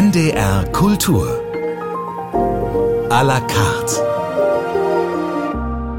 [0.00, 1.26] NDR Kultur.
[3.10, 4.00] A la carte.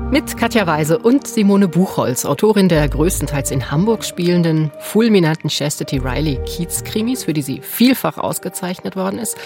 [0.10, 6.40] Mit Katja Weise und Simone Buchholz, Autorin der größtenteils in Hamburg spielenden, fulminanten Chastity Riley
[6.48, 9.38] Keats Krimis, für die sie vielfach ausgezeichnet worden ist.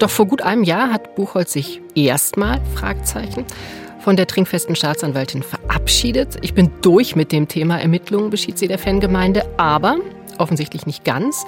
[0.00, 3.44] Doch vor gut einem Jahr hat Buchholz sich erstmal, Fragezeichen,
[4.00, 6.38] von der trinkfesten Staatsanwältin verabschiedet.
[6.42, 9.98] Ich bin durch mit dem Thema Ermittlungen, beschied sie der Fangemeinde, aber
[10.40, 11.44] offensichtlich nicht ganz,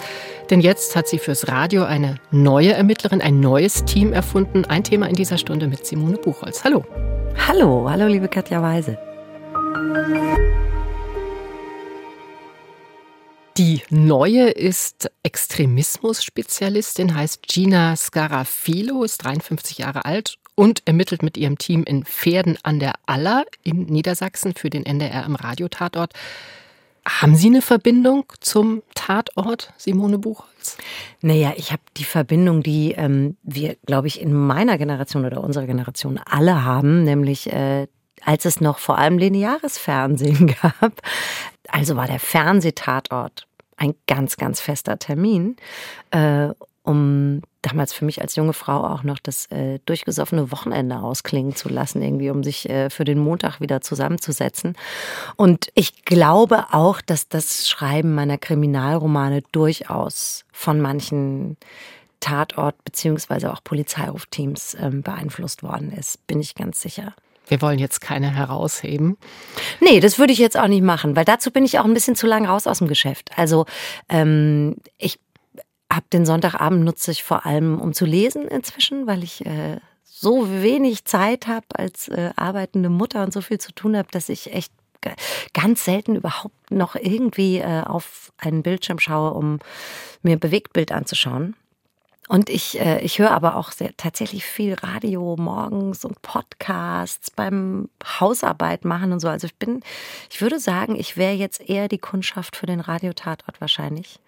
[0.51, 4.65] denn jetzt hat sie fürs Radio eine neue Ermittlerin, ein neues Team erfunden.
[4.65, 6.63] Ein Thema in dieser Stunde mit Simone Buchholz.
[6.65, 6.85] Hallo.
[7.49, 8.99] Hallo, hallo liebe Katja Weise.
[13.59, 21.59] Die neue ist Extremismus-Spezialistin, heißt Gina Scarafilo, ist 53 Jahre alt und ermittelt mit ihrem
[21.59, 26.15] Team in Pferden an der Aller in Niedersachsen für den NDR im Radiotatort.
[27.07, 30.79] Haben Sie eine Verbindung zum Tatort, Simone Buchholz?
[31.21, 35.67] Naja, ich habe die Verbindung, die ähm, wir, glaube ich, in meiner Generation oder unserer
[35.67, 37.89] Generation alle haben, nämlich äh,
[38.25, 41.03] als es noch vor allem lineares Fernsehen gab.
[41.69, 45.57] Also war der Fernsehtatort ein ganz, ganz fester Termin.
[46.13, 46.51] Äh,
[46.85, 51.69] um damals für mich als junge Frau auch noch das äh, durchgesoffene Wochenende ausklingen zu
[51.69, 54.77] lassen, irgendwie, um sich äh, für den Montag wieder zusammenzusetzen.
[55.37, 61.57] Und ich glaube auch, dass das Schreiben meiner Kriminalromane durchaus von manchen
[62.21, 67.15] Tatort- beziehungsweise auch Polizeirufteams ähm, beeinflusst worden ist, bin ich ganz sicher.
[67.49, 69.19] Wir wollen jetzt keine herausheben.
[69.81, 72.15] Nee, das würde ich jetzt auch nicht machen, weil dazu bin ich auch ein bisschen
[72.17, 73.31] zu lang raus aus dem Geschäft.
[73.37, 73.67] Also
[74.09, 75.19] ähm, ich
[75.93, 80.49] habe den Sonntagabend nutze ich vor allem, um zu lesen inzwischen, weil ich äh, so
[80.63, 84.53] wenig Zeit habe als äh, arbeitende Mutter und so viel zu tun habe, dass ich
[84.53, 84.73] echt
[85.53, 89.59] ganz selten überhaupt noch irgendwie äh, auf einen Bildschirm schaue, um
[90.23, 91.57] mir Bewegtbild anzuschauen.
[92.29, 97.89] Und ich, äh, ich höre aber auch sehr, tatsächlich viel Radio morgens und Podcasts beim
[98.21, 99.29] Hausarbeit machen und so.
[99.29, 99.83] Also ich bin,
[100.31, 104.21] ich würde sagen, ich wäre jetzt eher die Kundschaft für den Radiotatort wahrscheinlich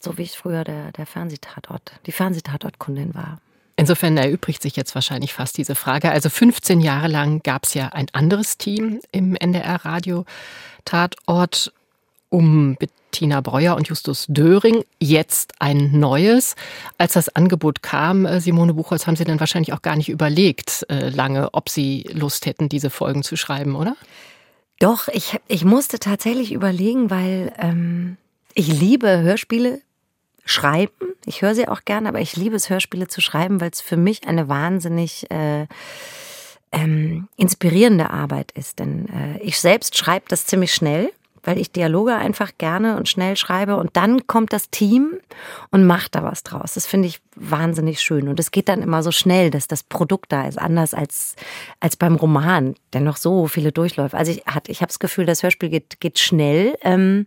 [0.00, 3.40] so wie ich früher der, der Fernsehtatort, die Fernsehtatortkundin war.
[3.76, 6.10] Insofern erübrigt sich jetzt wahrscheinlich fast diese Frage.
[6.10, 11.72] Also 15 Jahre lang gab es ja ein anderes Team im NDR-Radio-Tatort
[12.28, 14.84] um Bettina Breuer und Justus Döring.
[14.98, 16.56] Jetzt ein neues.
[16.98, 20.84] Als das Angebot kam, äh, Simone Buchholz, haben Sie dann wahrscheinlich auch gar nicht überlegt
[20.90, 23.96] äh, lange, ob Sie Lust hätten, diese Folgen zu schreiben, oder?
[24.78, 28.18] Doch, ich, ich musste tatsächlich überlegen, weil ähm,
[28.54, 29.80] ich liebe Hörspiele
[30.50, 30.92] schreiben.
[31.24, 33.96] Ich höre sie auch gerne, aber ich liebe es, Hörspiele zu schreiben, weil es für
[33.96, 35.66] mich eine wahnsinnig äh,
[36.72, 38.78] ähm, inspirierende Arbeit ist.
[38.78, 41.10] Denn äh, ich selbst schreibe das ziemlich schnell
[41.42, 45.18] weil ich Dialoge einfach gerne und schnell schreibe und dann kommt das Team
[45.70, 46.74] und macht da was draus.
[46.74, 50.32] Das finde ich wahnsinnig schön und es geht dann immer so schnell, dass das Produkt
[50.32, 51.36] da ist, anders als,
[51.80, 54.16] als beim Roman, der noch so viele Durchläufe.
[54.16, 56.76] Also ich, ich habe das Gefühl, das Hörspiel geht, geht schnell.
[56.82, 57.26] Ähm,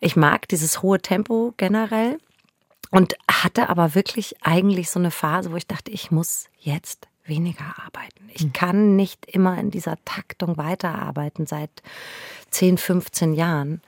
[0.00, 2.18] ich mag dieses hohe Tempo generell
[2.90, 7.64] und hatte aber wirklich eigentlich so eine Phase, wo ich dachte, ich muss jetzt weniger
[7.84, 8.28] arbeiten.
[8.32, 8.52] Ich hm.
[8.52, 11.70] kann nicht immer in dieser Taktung weiterarbeiten seit
[12.50, 13.80] 10, 15 Jahren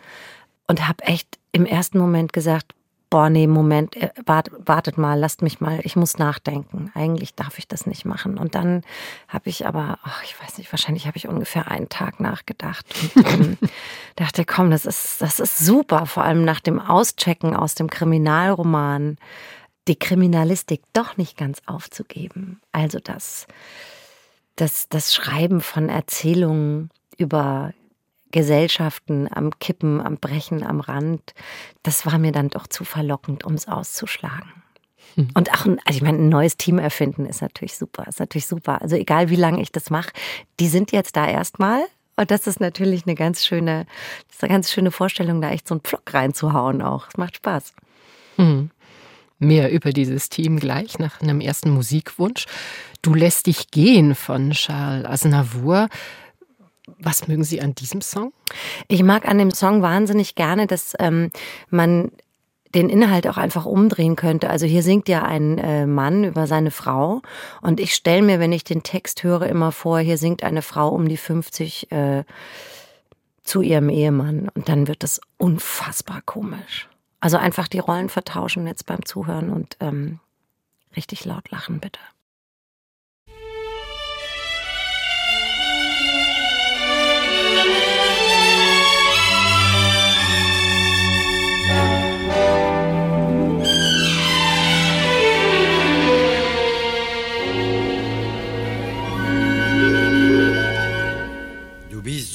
[0.69, 2.75] und habe echt im ersten Moment gesagt,
[3.13, 6.91] boah, nee, Moment, äh, wart, wartet mal, lasst mich mal, ich muss nachdenken.
[6.95, 8.39] Eigentlich darf ich das nicht machen.
[8.39, 8.85] Und dann
[9.29, 13.27] habe ich aber, ach, ich weiß nicht, wahrscheinlich habe ich ungefähr einen Tag nachgedacht und
[13.27, 13.59] ähm,
[14.17, 19.19] dachte, komm, das ist, das ist super, vor allem nach dem Auschecken aus dem Kriminalroman
[19.89, 22.63] die Kriminalistik doch nicht ganz aufzugeben.
[22.73, 23.47] Also das,
[24.57, 27.75] das, das Schreiben von Erzählungen über
[28.33, 31.35] Gesellschaften am Kippen, am Brechen, am Rand,
[31.83, 34.51] das war mir dann doch zu verlockend, um es auszuschlagen.
[35.15, 35.29] Hm.
[35.35, 38.47] Und auch, ein, also ich meine, ein neues Team erfinden ist natürlich super, ist natürlich
[38.47, 38.83] super.
[38.83, 40.11] Also egal wie lange ich das mache,
[40.59, 41.83] die sind jetzt da erstmal.
[42.17, 43.87] Und das ist natürlich eine ganz schöne,
[44.29, 47.09] das ist eine ganz schöne Vorstellung, da echt so einen Pflock reinzuhauen auch.
[47.09, 47.73] Es macht Spaß.
[48.37, 48.71] Mhm.
[49.39, 52.47] Mehr über dieses Team gleich nach einem ersten Musikwunsch.
[53.01, 55.89] Du lässt dich gehen von Charles Aznavour.
[56.99, 58.33] Was mögen Sie an diesem Song?
[58.89, 61.31] Ich mag an dem Song wahnsinnig gerne, dass ähm,
[61.71, 62.11] man
[62.75, 64.49] den Inhalt auch einfach umdrehen könnte.
[64.49, 67.23] Also hier singt ja ein äh, Mann über seine Frau
[67.61, 70.89] und ich stelle mir, wenn ich den Text höre, immer vor, hier singt eine Frau
[70.89, 72.25] um die 50 äh,
[73.43, 76.89] zu ihrem Ehemann und dann wird das unfassbar komisch.
[77.21, 80.19] Also einfach die Rollen vertauschen jetzt beim Zuhören und ähm,
[80.97, 82.01] richtig laut lachen, bitte.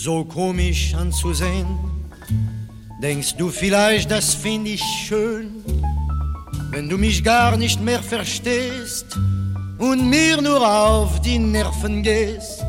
[0.08, 1.68] Froh, mich anzusehen.
[3.02, 5.64] Denkst du vielleicht, das find ich schön,
[6.72, 9.06] wenn du mich gar nicht mehr verstehst
[9.78, 12.64] und mir nur auf die Nerven gehst?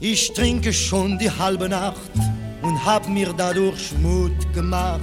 [0.00, 2.12] Ich trinke schon die halbe Nacht
[2.62, 5.00] und hab mir dadurch Mut gemacht,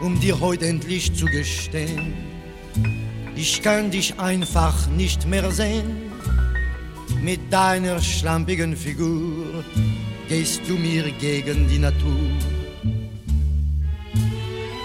[0.00, 2.14] um dir heute endlich zu gestehen.
[3.34, 6.05] Ich kann dich einfach nicht mehr sehen.
[7.26, 9.64] Mit deiner schlampigen Figur
[10.28, 12.30] gehst du mir gegen die Natur.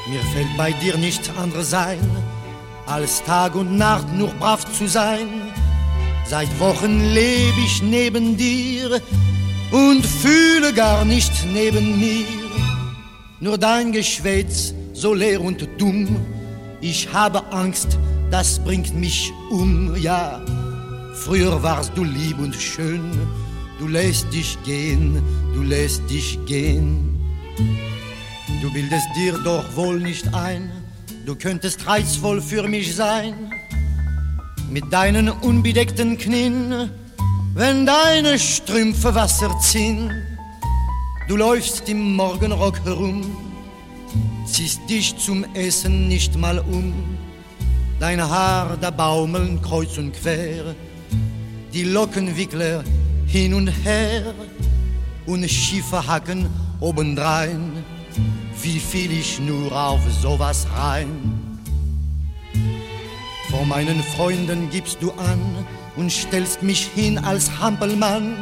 [0.09, 1.99] Mir fällt bei dir nichts anderes ein,
[2.87, 5.27] als Tag und Nacht nur brav zu sein.
[6.25, 8.99] Seit Wochen lebe ich neben dir
[9.69, 12.25] und fühle gar nicht neben mir.
[13.39, 16.07] Nur dein Geschwätz so leer und dumm.
[16.81, 17.99] Ich habe Angst,
[18.31, 20.43] das bringt mich um, ja.
[21.25, 23.11] Früher warst du lieb und schön,
[23.77, 25.21] du lässt dich gehen,
[25.53, 27.15] du lässt dich gehen.
[28.59, 30.71] Du bildest dir doch wohl nicht ein,
[31.27, 33.53] du könntest reizvoll für mich sein.
[34.71, 36.89] Mit deinen unbedeckten Knien,
[37.53, 40.11] wenn deine Strümpfe Wasser ziehen.
[41.27, 43.21] Du läufst im Morgenrock herum,
[44.47, 46.95] ziehst dich zum Essen nicht mal um.
[47.99, 50.73] Dein Haar, da baumeln kreuz und quer,
[51.73, 52.83] die Lockenwickler
[53.25, 54.33] hin und her
[55.25, 57.83] und Schieferhacken obendrein.
[58.61, 61.41] Wie fiel ich nur auf sowas rein?
[63.49, 65.39] Vor meinen Freunden gibst du an
[65.95, 68.35] und stellst mich hin als Hampelmann.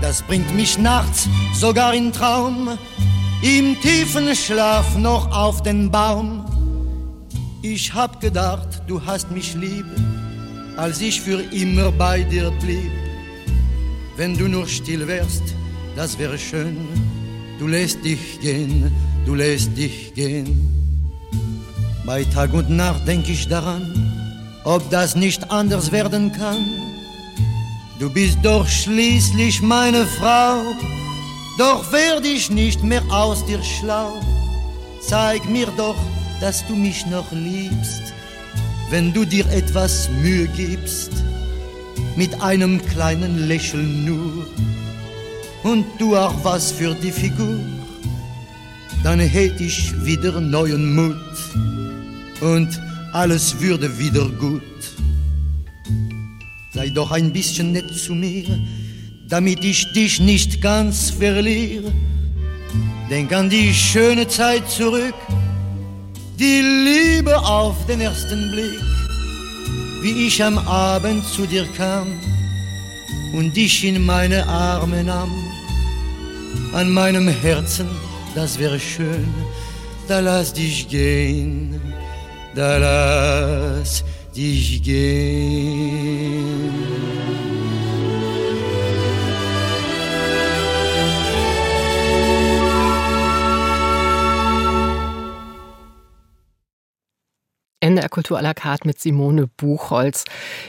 [0.00, 2.78] Das bringt mich nachts sogar in Traum,
[3.42, 6.44] im tiefen Schlaf noch auf den Baum.
[7.62, 9.86] Ich hab gedacht, du hast mich lieb,
[10.78, 12.92] als ich für immer bei dir blieb.
[14.16, 15.42] Wenn du nur still wärst,
[15.96, 16.76] das wäre schön.
[17.58, 18.92] Du lässt dich gehen,
[19.26, 20.48] du lässt dich gehen.
[22.06, 23.84] Bei Tag und Nacht denk ich daran,
[24.62, 26.64] ob das nicht anders werden kann.
[27.98, 30.62] Du bist doch schließlich meine Frau,
[31.58, 34.12] doch werd ich nicht mehr aus dir schlau.
[35.00, 35.96] Zeig mir doch,
[36.40, 38.14] dass du mich noch liebst,
[38.90, 41.12] wenn du dir etwas Mühe gibst,
[42.16, 44.46] mit einem kleinen Lächeln nur,
[45.62, 47.58] und du auch was für die Figur,
[49.02, 51.16] dann hätt ich wieder neuen Mut
[52.40, 52.68] und
[53.12, 54.62] alles würde wieder gut.
[56.72, 58.44] Sei doch ein bisschen nett zu mir,
[59.28, 61.92] damit ich dich nicht ganz verliere.
[63.10, 65.14] Denk an die schöne Zeit zurück,
[66.38, 68.80] die Liebe auf den ersten Blick,
[70.02, 72.06] wie ich am Abend zu dir kam
[73.32, 75.32] und dich in meine Arme nahm.
[76.72, 77.88] An meinem Herzen,
[78.34, 79.28] das wäre schön,
[80.06, 81.80] da lass dich gehen
[82.58, 84.04] da lass
[84.34, 86.18] dich gehen.
[98.08, 100.24] Kultur à la carte mit Simone Buchholz.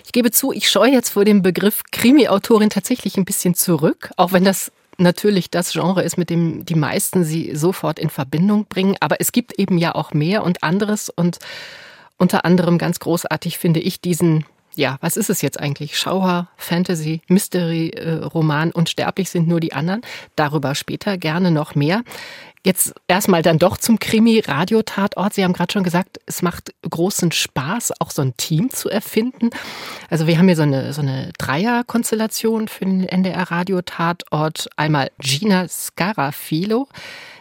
[0.05, 4.31] Ich gebe zu, ich scheue jetzt vor dem Begriff Krimi-Autorin tatsächlich ein bisschen zurück, auch
[4.31, 8.96] wenn das natürlich das Genre ist, mit dem die meisten sie sofort in Verbindung bringen.
[9.00, 11.39] Aber es gibt eben ja auch mehr und anderes und
[12.17, 15.98] unter anderem ganz großartig finde ich diesen ja, was ist es jetzt eigentlich?
[15.98, 20.01] Schauer, Fantasy, Mystery, äh, Roman und Sterblich sind nur die anderen.
[20.36, 22.03] Darüber später gerne noch mehr.
[22.65, 25.33] Jetzt erstmal dann doch zum Krimi-Radio-Tatort.
[25.33, 29.49] Sie haben gerade schon gesagt, es macht großen Spaß, auch so ein Team zu erfinden.
[30.09, 34.69] Also wir haben hier so eine, so eine Dreierkonstellation für den NDR-Radio-Tatort.
[34.75, 36.89] Einmal Gina Scarafilo,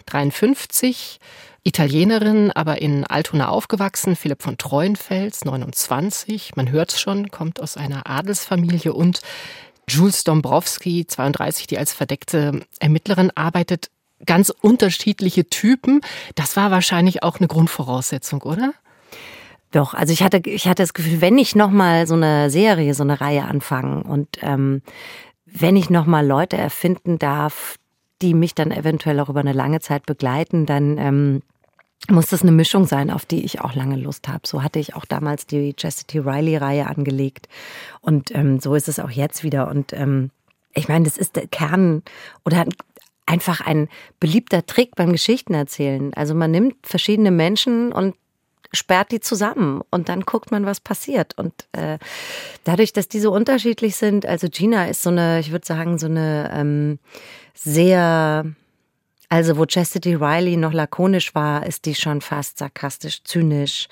[0.07, 1.19] 53,
[1.65, 7.77] Italienerin, aber in Altona aufgewachsen, Philipp von Treuenfels, 29, man hört es schon, kommt aus
[7.77, 9.21] einer Adelsfamilie und
[9.89, 13.91] Jules Dombrowski, 32, die als verdeckte Ermittlerin arbeitet.
[14.27, 16.01] Ganz unterschiedliche Typen.
[16.35, 18.73] Das war wahrscheinlich auch eine Grundvoraussetzung, oder?
[19.71, 23.03] Doch, also ich hatte, ich hatte das Gefühl, wenn ich nochmal so eine Serie, so
[23.03, 24.83] eine Reihe anfangen und ähm,
[25.45, 27.77] wenn ich nochmal Leute erfinden darf,
[28.23, 31.43] die mich dann eventuell auch über eine lange Zeit begleiten, dann ähm,
[32.09, 34.47] muss das eine Mischung sein, auf die ich auch lange Lust habe.
[34.47, 37.49] So hatte ich auch damals die Chastity Riley-Reihe angelegt.
[38.01, 39.69] Und ähm, so ist es auch jetzt wieder.
[39.69, 40.31] Und ähm,
[40.75, 42.03] ich meine, das ist der Kern
[42.45, 42.67] oder
[43.29, 43.89] einfach ein
[44.21, 46.15] beliebter Trick beim Geschichtenerzählen.
[46.15, 48.15] Also man nimmt verschiedene Menschen und
[48.73, 51.37] sperrt die zusammen und dann guckt man, was passiert.
[51.37, 51.99] Und äh,
[52.65, 56.07] dadurch, dass die so unterschiedlich sind, also Gina ist so eine, ich würde sagen, so
[56.07, 56.99] eine ähm,
[57.55, 58.45] sehr,
[59.29, 63.89] also wo Chastity Riley noch lakonisch war, ist die schon fast sarkastisch, zynisch,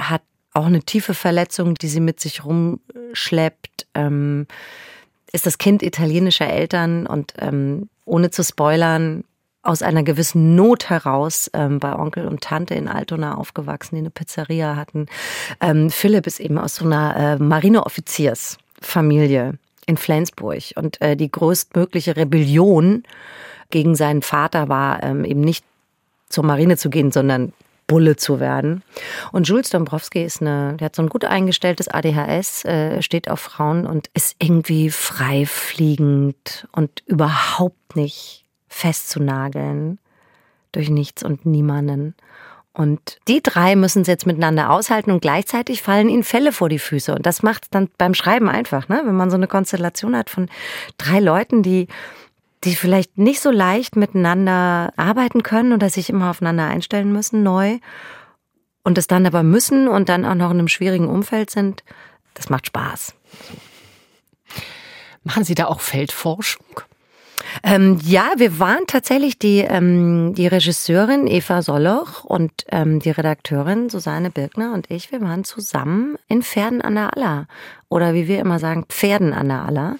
[0.00, 3.86] hat auch eine tiefe Verletzung, die sie mit sich rumschleppt.
[3.94, 4.46] Ähm,
[5.32, 9.24] ist das Kind italienischer Eltern und ähm, ohne zu spoilern,
[9.62, 14.08] aus einer gewissen Not heraus ähm, bei Onkel und Tante in Altona aufgewachsen, die eine
[14.10, 15.04] Pizzeria hatten.
[15.60, 22.16] Ähm, Philipp ist eben aus so einer äh, Marineoffiziersfamilie in Flensburg und äh, die größtmögliche
[22.16, 23.02] Rebellion
[23.68, 25.66] gegen seinen Vater war ähm, eben nicht
[26.28, 27.52] zur Marine zu gehen, sondern
[27.90, 28.84] Bulle zu werden.
[29.32, 33.40] Und Jules Dombrowski ist eine, der hat so ein gut eingestelltes ADHS, äh, steht auf
[33.40, 39.98] Frauen und ist irgendwie frei fliegend und überhaupt nicht festzunageln
[40.70, 42.14] durch nichts und niemanden.
[42.72, 46.78] Und die drei müssen es jetzt miteinander aushalten und gleichzeitig fallen ihnen Fälle vor die
[46.78, 47.12] Füße.
[47.12, 49.02] Und das macht dann beim Schreiben einfach, ne?
[49.04, 50.48] wenn man so eine Konstellation hat von
[50.96, 51.88] drei Leuten, die,
[52.64, 57.78] die vielleicht nicht so leicht miteinander arbeiten können oder sich immer aufeinander einstellen müssen, neu.
[58.82, 61.84] Und es dann aber müssen und dann auch noch in einem schwierigen Umfeld sind.
[62.34, 63.14] Das macht Spaß.
[65.22, 66.64] Machen Sie da auch Feldforschung?
[67.62, 73.88] Ähm, ja, wir waren tatsächlich die, ähm, die Regisseurin Eva Solloch und ähm, die Redakteurin
[73.88, 77.46] Susanne Birkner und ich, wir waren zusammen in Pferden an der Aller.
[77.88, 79.96] Oder wie wir immer sagen, Pferden an der Aller.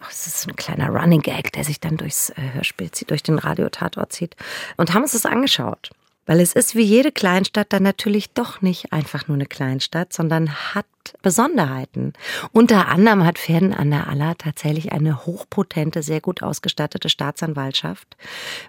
[0.00, 3.38] Das ist ein kleiner Running Gag, der sich dann durchs äh, Hörspiel zieht, durch den
[3.38, 4.36] Radiotatort zieht.
[4.76, 5.90] Und haben uns das angeschaut.
[6.24, 10.50] Weil es ist wie jede Kleinstadt dann natürlich doch nicht einfach nur eine Kleinstadt, sondern
[10.72, 10.86] hat
[11.20, 12.12] Besonderheiten.
[12.52, 18.16] Unter anderem hat Pferden an der Aller tatsächlich eine hochpotente, sehr gut ausgestattete Staatsanwaltschaft,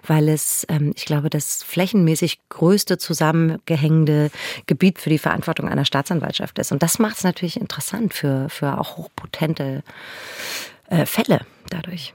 [0.04, 4.32] weil es, ähm, ich glaube, das flächenmäßig größte zusammengehängende
[4.66, 6.72] Gebiet für die Verantwortung einer Staatsanwaltschaft ist.
[6.72, 9.84] Und das macht es natürlich interessant für, für auch hochpotente
[10.88, 12.14] äh, Fälle dadurch.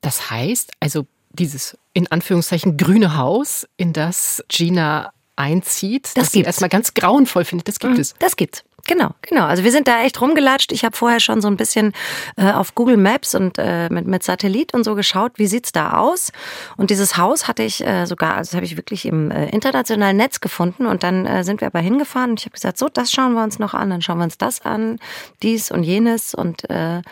[0.00, 6.42] Das heißt, also dieses in Anführungszeichen grüne Haus, in das Gina einzieht, das, das sie
[6.42, 8.14] erstmal ganz grauenvoll findet, das gibt mhm, es.
[8.18, 8.64] Das gibt's.
[8.86, 9.44] Genau, genau.
[9.44, 10.72] Also wir sind da echt rumgelatscht.
[10.72, 11.92] Ich habe vorher schon so ein bisschen
[12.36, 15.98] äh, auf Google Maps und äh, mit, mit Satellit und so geschaut, wie sieht's da
[15.98, 16.32] aus.
[16.76, 20.16] Und dieses Haus hatte ich äh, sogar, also das habe ich wirklich im äh, internationalen
[20.16, 20.86] Netz gefunden.
[20.86, 23.44] Und dann äh, sind wir aber hingefahren und ich habe gesagt, so, das schauen wir
[23.44, 24.98] uns noch an, dann schauen wir uns das an,
[25.44, 26.34] dies und jenes.
[26.34, 27.02] Und äh,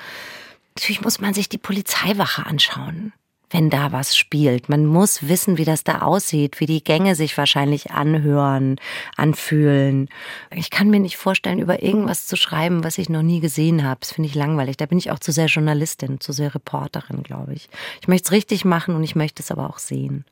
[0.75, 3.13] natürlich muss man sich die Polizeiwache anschauen
[3.51, 4.69] wenn da was spielt.
[4.69, 8.77] Man muss wissen, wie das da aussieht, wie die Gänge sich wahrscheinlich anhören,
[9.17, 10.09] anfühlen.
[10.55, 14.01] Ich kann mir nicht vorstellen, über irgendwas zu schreiben, was ich noch nie gesehen habe.
[14.01, 14.77] Das finde ich langweilig.
[14.77, 17.69] Da bin ich auch zu sehr Journalistin, zu sehr Reporterin, glaube ich.
[18.01, 20.25] Ich möchte es richtig machen und ich möchte es aber auch sehen.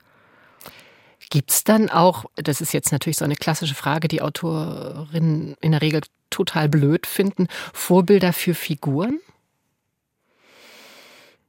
[1.30, 5.83] Gibt's dann auch, das ist jetzt natürlich so eine klassische Frage, die Autorinnen in der
[5.83, 9.18] Regel total blöd finden, Vorbilder für Figuren?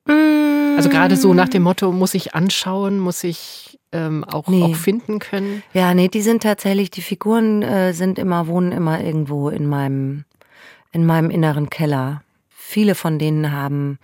[0.07, 4.63] Also gerade so nach dem Motto, muss ich anschauen, muss ich ähm, auch, nee.
[4.63, 5.63] auch finden können.
[5.73, 10.25] Ja, nee, die sind tatsächlich, die Figuren äh, sind immer, wohnen immer irgendwo in meinem,
[10.91, 12.23] in meinem inneren Keller.
[12.49, 13.99] Viele von denen haben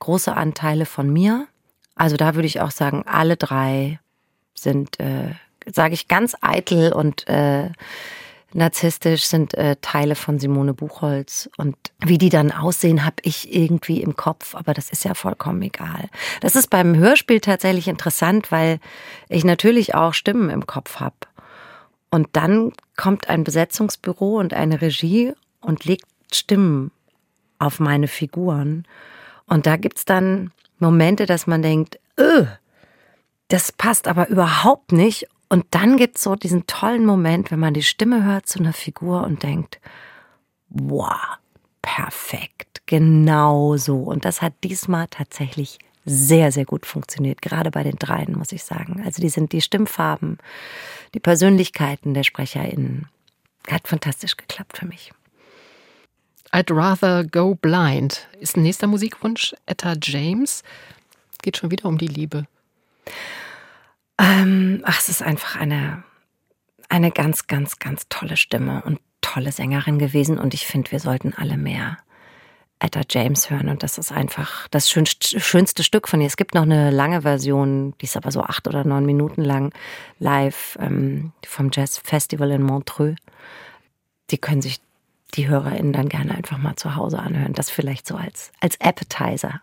[0.00, 1.46] große Anteile von mir.
[1.94, 3.98] Also da würde ich auch sagen, alle drei
[4.54, 5.34] sind, äh,
[5.66, 7.70] sage ich ganz eitel und äh,
[8.52, 11.50] narzisstisch sind äh, Teile von Simone Buchholz.
[11.56, 15.62] Und wie die dann aussehen, habe ich irgendwie im Kopf, aber das ist ja vollkommen
[15.62, 16.08] egal.
[16.40, 18.80] Das ist beim Hörspiel tatsächlich interessant, weil
[19.28, 21.16] ich natürlich auch Stimmen im Kopf habe.
[22.10, 26.90] Und dann kommt ein Besetzungsbüro und eine Regie und legt Stimmen
[27.58, 28.86] auf meine Figuren.
[29.46, 32.46] Und da gibt's dann Momente, dass man denkt, öh,
[33.48, 35.26] das passt aber überhaupt nicht.
[35.48, 39.24] Und dann gibt's so diesen tollen Moment, wenn man die Stimme hört zu einer Figur
[39.24, 39.80] und denkt,
[40.68, 41.38] wow,
[41.80, 43.98] perfekt, genau so.
[43.98, 48.64] Und das hat diesmal tatsächlich sehr, sehr gut funktioniert, gerade bei den dreien, muss ich
[48.64, 49.02] sagen.
[49.04, 50.38] Also die sind die Stimmfarben,
[51.14, 53.08] die Persönlichkeiten der SprecherInnen.
[53.70, 55.12] Hat fantastisch geklappt für mich.
[56.52, 59.54] I'd rather go blind ist ein nächster Musikwunsch.
[59.66, 60.62] Etta James.
[61.42, 62.46] Geht schon wieder um die Liebe.
[64.18, 66.02] Ähm, ach, es ist einfach eine,
[66.88, 70.38] eine ganz, ganz, ganz tolle Stimme und tolle Sängerin gewesen.
[70.38, 71.98] Und ich finde, wir sollten alle mehr
[72.80, 73.68] Etta James hören.
[73.68, 76.26] Und das ist einfach das schönste, schönste Stück von ihr.
[76.26, 79.72] Es gibt noch eine lange Version, die ist aber so acht oder neun Minuten lang,
[80.18, 83.16] live ähm, vom Jazz Festival in Montreux.
[84.30, 84.80] Die können sich
[85.34, 87.52] die HörerInnen dann gerne einfach mal zu Hause anhören.
[87.52, 89.60] Das vielleicht so als, als Appetizer.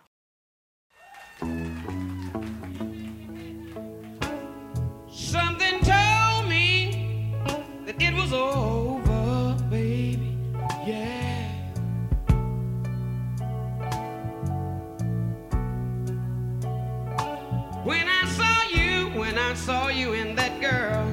[19.56, 21.08] When you and that girl,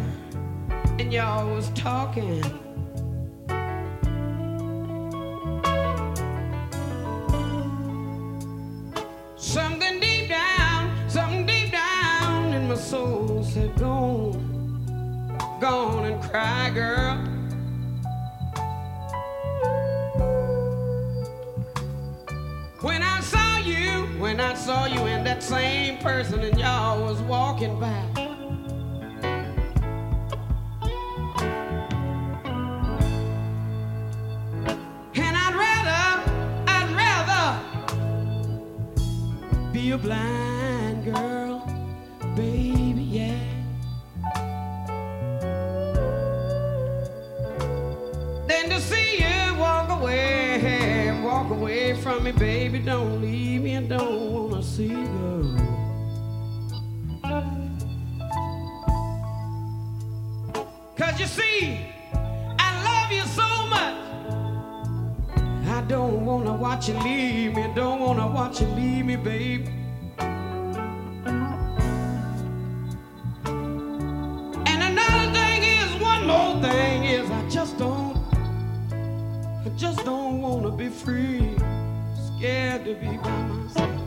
[0.99, 2.43] and y'all was talking.
[9.37, 16.71] Something deep down, something deep down in my soul said, Go on, go and cry,
[16.71, 17.17] girl.
[22.81, 27.21] When I saw you, when I saw you and that same person and y'all was
[27.23, 28.22] walking by.
[39.93, 41.59] A blind girl,
[42.35, 43.39] baby, yeah.
[48.47, 52.79] Then to see you walk away, walk away from me, baby.
[52.79, 55.57] Don't leave me, I don't wanna see you.
[60.97, 61.87] Cause you see,
[62.59, 63.97] I love you so much.
[65.69, 69.82] I don't wanna watch you leave me, don't wanna watch you leave me, baby.
[80.77, 81.57] Be free,
[82.37, 84.02] scared to be by myself.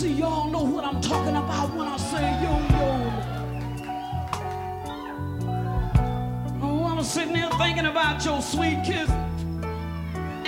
[0.00, 2.86] See y'all know what I'm talking about when I say yo yo.
[6.62, 9.10] Oh, I'm sitting there thinking about your sweet kiss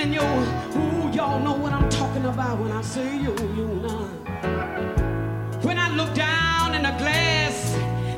[0.01, 0.25] and yo.
[0.25, 4.07] ooh, y'all know what I'm talking about when I say yo yo now.
[5.61, 7.73] When I looked down in the glass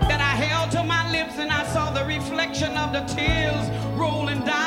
[0.08, 3.64] that I held to my lips and I saw the reflection of the tears
[3.98, 4.63] rolling down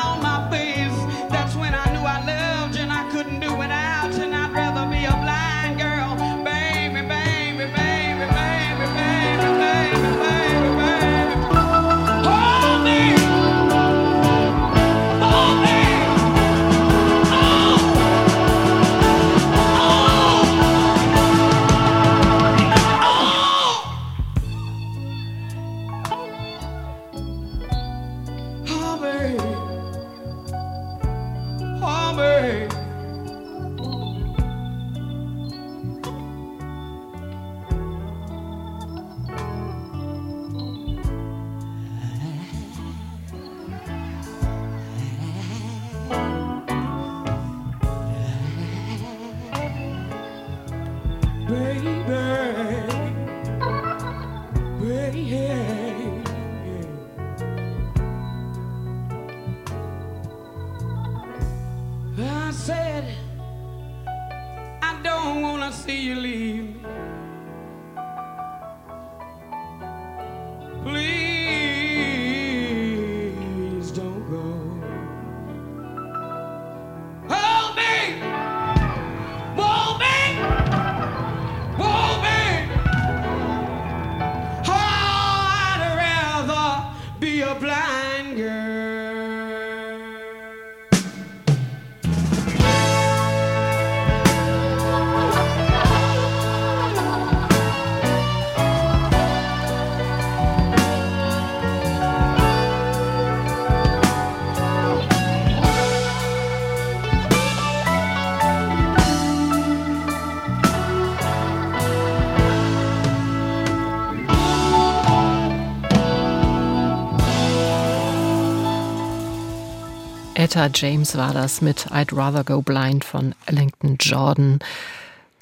[120.57, 124.57] Etta James war das mit I'd Rather Go Blind von Ellington Jordan.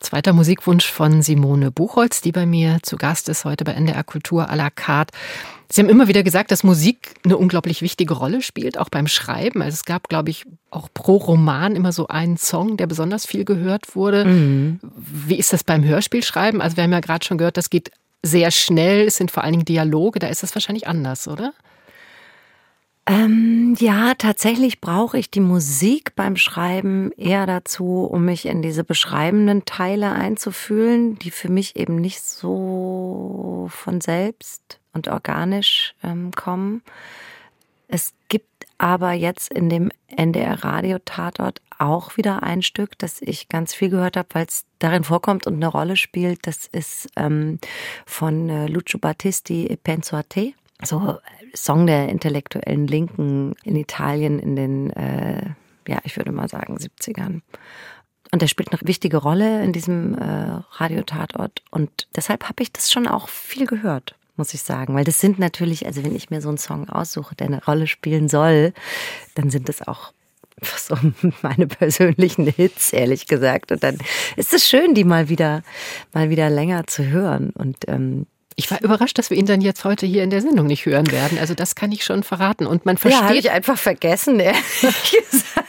[0.02, 4.50] Zweiter Musikwunsch von Simone Buchholz, die bei mir zu Gast ist heute bei NDR Kultur
[4.52, 5.14] à la carte.
[5.72, 9.62] Sie haben immer wieder gesagt, dass Musik eine unglaublich wichtige Rolle spielt, auch beim Schreiben.
[9.62, 13.46] Also es gab, glaube ich, auch pro Roman immer so einen Song, der besonders viel
[13.46, 14.26] gehört wurde.
[14.26, 14.82] Mhm.
[14.98, 16.60] Wie ist das beim Hörspielschreiben?
[16.60, 17.90] Also wir haben ja gerade schon gehört, das geht
[18.22, 21.54] sehr schnell, es sind vor allen Dingen Dialoge, da ist es wahrscheinlich anders, oder?
[23.08, 28.84] Ähm, ja, tatsächlich brauche ich die Musik beim Schreiben eher dazu, um mich in diese
[28.84, 36.82] beschreibenden Teile einzufühlen, die für mich eben nicht so von selbst und organisch ähm, kommen.
[37.88, 43.50] Es gibt aber jetzt in dem NDR Radio Tatort auch wieder ein Stück, das ich
[43.50, 46.48] ganz viel gehört habe, weil es darin vorkommt und eine Rolle spielt.
[46.48, 47.60] Das ist ähm,
[48.08, 50.54] von äh, Lucio Battisti E Penso a te.
[50.84, 55.50] So äh, Song der intellektuellen Linken in Italien in den, äh,
[55.88, 57.42] ja, ich würde mal sagen, 70ern.
[58.32, 61.62] Und der spielt eine wichtige Rolle in diesem äh, Radiotatort.
[61.72, 64.96] Und deshalb habe ich das schon auch viel gehört muss ich sagen.
[64.96, 67.88] Weil das sind natürlich, also wenn ich mir so einen Song aussuche, der eine Rolle
[67.88, 68.74] spielen soll,
[69.36, 70.14] dann sind das auch
[70.78, 70.96] so
[71.42, 73.72] meine persönlichen Hits, ehrlich gesagt.
[73.72, 73.98] Und dann
[74.36, 75.64] ist es schön, die mal wieder,
[76.14, 77.52] mal wieder länger zu hören.
[77.52, 80.68] Und ähm, ich war überrascht, dass wir ihn dann jetzt heute hier in der Sendung
[80.68, 81.38] nicht hören werden.
[81.38, 82.66] Also das kann ich schon verraten.
[82.66, 83.22] Und man versteht.
[83.22, 84.64] Ja, habe ich einfach vergessen, ehrlich
[85.30, 85.68] gesagt.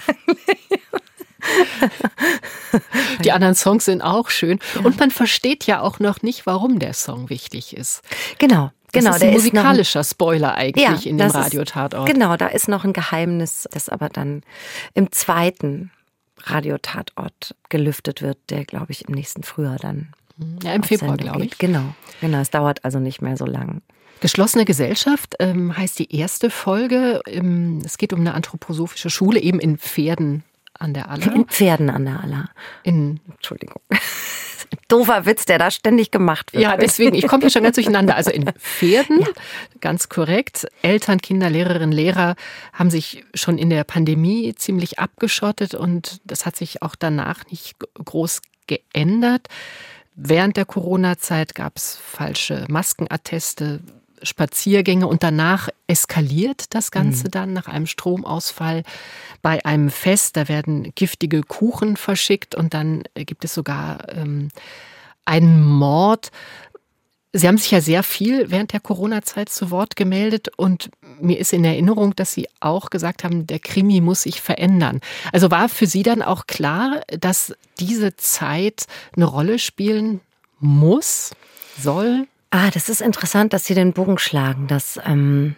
[3.25, 4.61] Die anderen Songs sind auch schön.
[4.83, 8.03] Und man versteht ja auch noch nicht, warum der Song wichtig ist.
[8.39, 8.71] Genau.
[8.93, 12.09] Das genau, ist ein musikalischer ist ein, Spoiler eigentlich ja, in dem Radiotatort.
[12.09, 14.43] Genau, da ist noch ein Geheimnis, das aber dann
[14.95, 15.91] im zweiten
[16.45, 20.13] Radiotatort gelüftet wird, der, glaube ich, im nächsten Frühjahr dann.
[20.63, 21.59] Ja, im Februar, glaube ich.
[21.59, 22.41] Genau, genau.
[22.41, 23.83] Es dauert also nicht mehr so lang.
[24.21, 27.21] Geschlossene Gesellschaft ähm, heißt die erste Folge.
[27.27, 30.43] Ähm, es geht um eine anthroposophische Schule, eben in Pferden
[30.79, 31.35] an der Aller.
[31.35, 32.51] In Pferden an der Aller.
[32.83, 33.81] In, Entschuldigung.
[34.89, 36.63] Doofer Witz, der da ständig gemacht wird.
[36.63, 38.17] Ja, deswegen, ich komme hier schon ganz durcheinander.
[38.17, 39.27] Also in Pferden, ja.
[39.81, 40.67] ganz korrekt.
[40.83, 42.37] Eltern, Kinder, Lehrerinnen, Lehrer
[42.73, 47.77] haben sich schon in der Pandemie ziemlich abgeschottet und das hat sich auch danach nicht
[47.95, 49.49] groß geändert.
[50.17, 53.81] Während der Corona-Zeit gab es falsche Maskenatteste,
[54.23, 57.31] Spaziergänge und danach eskaliert das Ganze mhm.
[57.33, 58.83] dann nach einem Stromausfall
[59.43, 60.39] bei einem Fest.
[60.39, 64.49] Da werden giftige Kuchen verschickt und dann gibt es sogar ähm,
[65.27, 66.31] einen Mord.
[67.37, 71.53] Sie haben sich ja sehr viel während der Corona-Zeit zu Wort gemeldet und mir ist
[71.53, 75.01] in Erinnerung, dass Sie auch gesagt haben, der Krimi muss sich verändern.
[75.33, 80.21] Also war für Sie dann auch klar, dass diese Zeit eine Rolle spielen
[80.61, 81.33] muss,
[81.79, 82.27] soll?
[82.51, 84.67] Ah, das ist interessant, dass Sie den Bogen schlagen.
[84.67, 85.57] Dass, ähm,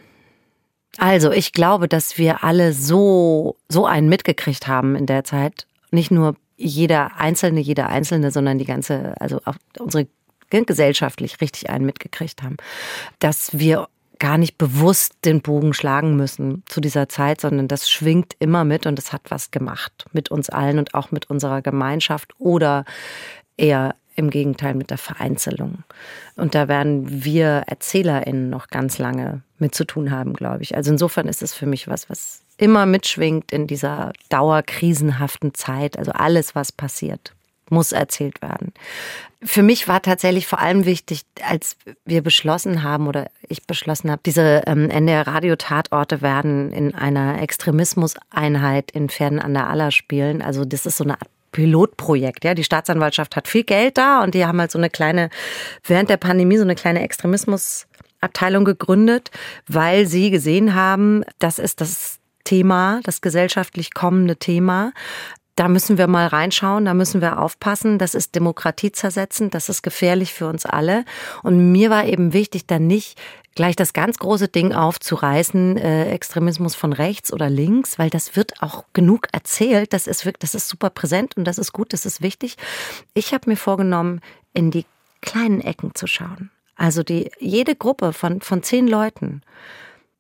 [0.97, 5.67] also, ich glaube, dass wir alle so, so einen mitgekriegt haben in der Zeit.
[5.93, 10.09] Nicht nur jeder Einzelne, jeder Einzelne, sondern die ganze, also auch unsere
[10.51, 12.57] gesellschaftlich richtig einen mitgekriegt haben.
[13.19, 18.35] Dass wir gar nicht bewusst den Bogen schlagen müssen zu dieser Zeit, sondern das schwingt
[18.41, 22.33] immer mit und es hat was gemacht mit uns allen und auch mit unserer Gemeinschaft
[22.39, 22.85] oder
[23.57, 25.85] eher im Gegenteil mit der Vereinzelung.
[26.35, 30.75] Und da werden wir ErzählerInnen noch ganz lange mit zu tun haben, glaube ich.
[30.75, 35.97] Also insofern ist es für mich was, was immer mitschwingt in dieser dauerkrisenhaften Zeit.
[35.97, 37.33] Also alles, was passiert,
[37.71, 38.73] muss erzählt werden.
[39.43, 44.21] Für mich war tatsächlich vor allem wichtig, als wir beschlossen haben oder ich beschlossen habe,
[44.27, 50.43] diese ähm, NDR-Radio-Tatorte werden in einer Extremismuseinheit in Pferden an der Aller spielen.
[50.43, 52.45] Also das ist so eine Art Pilotprojekt.
[52.45, 55.31] Ja, die Staatsanwaltschaft hat viel Geld da und die haben halt so eine kleine,
[55.85, 59.31] während der Pandemie so eine kleine Extremismusabteilung gegründet,
[59.67, 64.93] weil sie gesehen haben, das ist das Thema, das gesellschaftlich kommende Thema.
[65.59, 67.99] Da müssen wir mal reinschauen, da müssen wir aufpassen.
[67.99, 71.05] Das ist Demokratie zersetzen, das ist gefährlich für uns alle.
[71.43, 73.21] Und mir war eben wichtig, dann nicht
[73.57, 78.63] gleich das ganz große Ding aufzureißen, äh, Extremismus von rechts oder links, weil das wird
[78.63, 79.93] auch genug erzählt.
[79.93, 82.57] Das ist wirklich, das ist super präsent und das ist gut, das ist wichtig.
[83.15, 84.21] Ich habe mir vorgenommen,
[84.55, 84.87] in die
[85.23, 86.53] kleinen Ecken zu schauen.
[86.77, 89.43] Also die jede Gruppe von von zehn Leuten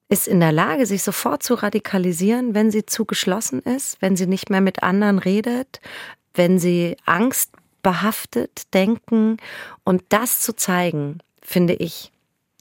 [0.09, 4.27] ist in der Lage, sich sofort zu radikalisieren, wenn sie zu geschlossen ist, wenn sie
[4.27, 5.81] nicht mehr mit anderen redet,
[6.35, 9.37] wenn sie Angst behaftet denken
[9.85, 12.13] und das zu zeigen, finde ich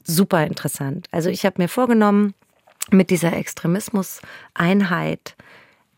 [0.04, 1.06] super interessant.
[1.10, 2.34] Also ich habe mir vorgenommen,
[2.90, 5.36] mit dieser Extremismus-Einheit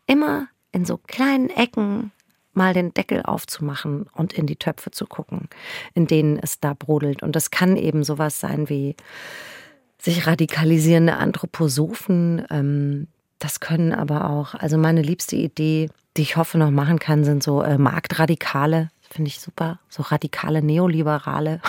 [0.07, 2.11] immer in so kleinen Ecken
[2.53, 5.47] mal den Deckel aufzumachen und in die Töpfe zu gucken,
[5.93, 7.23] in denen es da brodelt.
[7.23, 8.95] Und das kann eben sowas sein wie
[10.01, 12.45] sich radikalisierende Anthroposophen.
[12.49, 13.07] Ähm,
[13.39, 17.43] das können aber auch, also meine liebste Idee, die ich hoffe noch machen kann, sind
[17.43, 18.89] so äh, Marktradikale.
[19.09, 19.79] Finde ich super.
[19.89, 21.61] So radikale Neoliberale.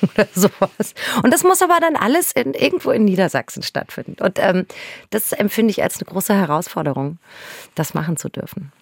[0.02, 0.94] oder sowas.
[1.22, 4.22] Und das muss aber dann alles in, irgendwo in Niedersachsen stattfinden.
[4.22, 4.66] Und ähm,
[5.10, 7.18] das empfinde ich als eine große Herausforderung,
[7.74, 8.72] das machen zu dürfen.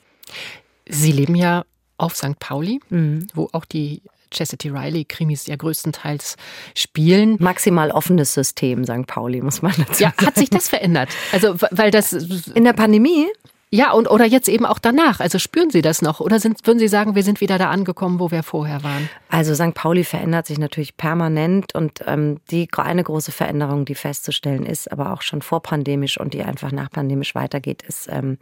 [0.87, 1.65] Sie leben ja
[1.97, 2.39] auf St.
[2.39, 3.29] Pauli, mhm.
[3.35, 4.03] wo auch die
[4.35, 6.37] Chastity Riley Krimis ja größtenteils
[6.75, 7.37] spielen.
[7.41, 9.07] Maximal offenes System, St.
[9.07, 10.17] Pauli, muss man dazu ja, sagen.
[10.21, 11.09] Ja, hat sich das verändert?
[11.33, 12.13] Also, weil das.
[12.13, 13.27] In der Pandemie?
[13.75, 15.19] Ja, und oder jetzt eben auch danach.
[15.19, 16.21] Also spüren Sie das noch?
[16.21, 19.09] Oder sind, würden Sie sagen, wir sind wieder da angekommen, wo wir vorher waren?
[19.29, 19.75] Also St.
[19.75, 25.13] Pauli verändert sich natürlich permanent und ähm, die eine große Veränderung, die festzustellen ist, aber
[25.13, 28.39] auch schon vorpandemisch und die einfach nachpandemisch weitergeht, ist ähm,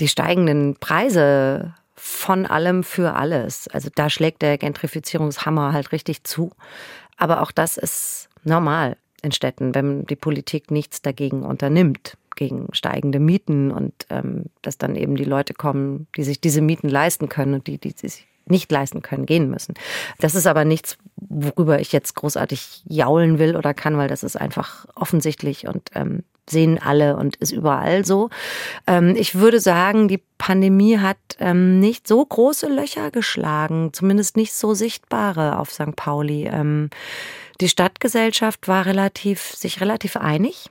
[0.00, 3.68] die steigenden Preise von allem für alles.
[3.68, 6.52] Also da schlägt der Gentrifizierungshammer halt richtig zu.
[7.16, 13.18] Aber auch das ist normal in Städten, wenn die Politik nichts dagegen unternimmt gegen steigende
[13.18, 17.54] Mieten und ähm, dass dann eben die Leute kommen, die sich diese Mieten leisten können
[17.54, 19.74] und die, die sich nicht leisten können, gehen müssen.
[20.20, 24.36] Das ist aber nichts, worüber ich jetzt großartig jaulen will oder kann, weil das ist
[24.36, 28.30] einfach offensichtlich und ähm, sehen alle und ist überall so.
[28.86, 34.54] Ähm, ich würde sagen, die Pandemie hat ähm, nicht so große Löcher geschlagen, zumindest nicht
[34.54, 35.96] so sichtbare auf St.
[35.96, 36.46] Pauli.
[36.46, 36.90] Ähm,
[37.60, 40.70] die Stadtgesellschaft war relativ, sich relativ einig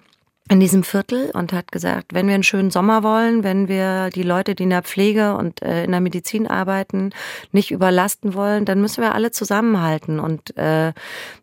[0.50, 4.24] in diesem Viertel und hat gesagt, wenn wir einen schönen Sommer wollen, wenn wir die
[4.24, 7.12] Leute, die in der Pflege und äh, in der Medizin arbeiten,
[7.52, 10.20] nicht überlasten wollen, dann müssen wir alle zusammenhalten.
[10.20, 10.94] Und äh,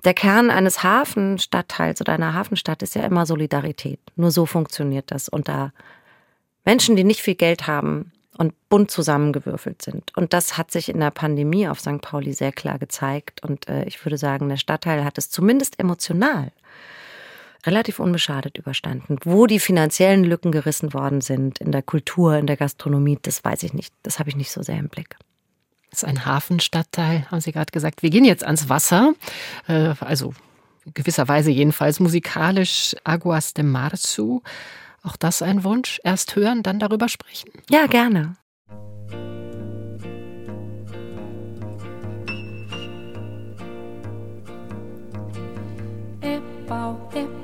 [0.04, 4.00] der Kern eines Hafenstadtteils oder einer Hafenstadt ist ja immer Solidarität.
[4.16, 5.72] Nur so funktioniert das unter
[6.64, 10.16] Menschen, die nicht viel Geld haben und bunt zusammengewürfelt sind.
[10.16, 12.00] Und das hat sich in der Pandemie auf St.
[12.00, 13.42] Pauli sehr klar gezeigt.
[13.44, 16.50] Und äh, ich würde sagen, der Stadtteil hat es zumindest emotional
[17.66, 19.18] relativ unbeschadet überstanden.
[19.24, 23.62] Wo die finanziellen Lücken gerissen worden sind, in der Kultur, in der Gastronomie, das weiß
[23.62, 23.92] ich nicht.
[24.02, 25.16] Das habe ich nicht so sehr im Blick.
[25.90, 28.02] Das ist ein Hafenstadtteil, haben Sie gerade gesagt.
[28.02, 29.14] Wir gehen jetzt ans Wasser,
[29.68, 30.34] äh, also
[30.92, 34.42] gewisserweise jedenfalls musikalisch Aguas de Marzu.
[35.02, 36.00] Auch das ein Wunsch.
[36.02, 37.50] Erst hören, dann darüber sprechen.
[37.70, 38.36] Ja, gerne.
[46.66, 47.43] Pau, é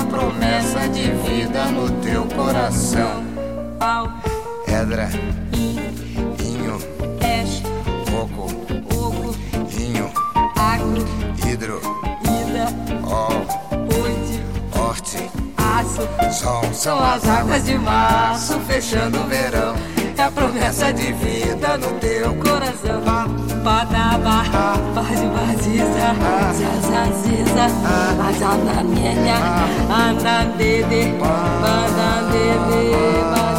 [0.05, 3.23] promessa de vida no teu coração.
[3.79, 4.11] Pau.
[4.65, 5.09] Pedra.
[5.53, 6.79] Inho.
[7.19, 7.63] Peixe.
[8.09, 8.47] Coco.
[8.93, 9.35] Oco.
[9.67, 10.11] Vinho.
[10.57, 11.05] Agro.
[11.45, 11.81] Hidro.
[12.23, 12.67] Ida.
[13.07, 13.45] Ol.
[14.01, 14.43] Oite.
[14.77, 15.29] Horte.
[15.57, 16.07] Aço.
[16.31, 16.73] Sol.
[16.73, 23.01] São as águas de março fechando o verão muita promessa de vida no teu coração.
[23.63, 24.43] Badaba,
[24.93, 26.13] bade badiza,
[26.53, 27.65] zazaziza,
[28.29, 29.37] azanamienha,
[29.89, 33.50] anandede, anda banandede.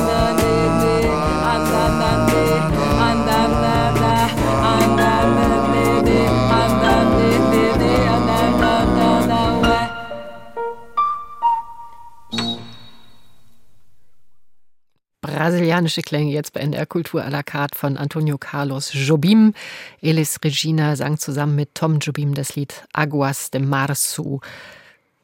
[15.43, 19.55] Brasilianische Klänge jetzt bei NDR Kultur à la carte von Antonio Carlos Jobim.
[20.01, 24.41] Elis Regina sang zusammen mit Tom Jobim das Lied Aguas de Março.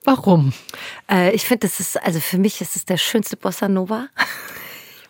[0.02, 0.52] Warum?
[1.08, 4.08] Äh, ich finde, das ist, also für mich ist es der schönste Bossa Nova.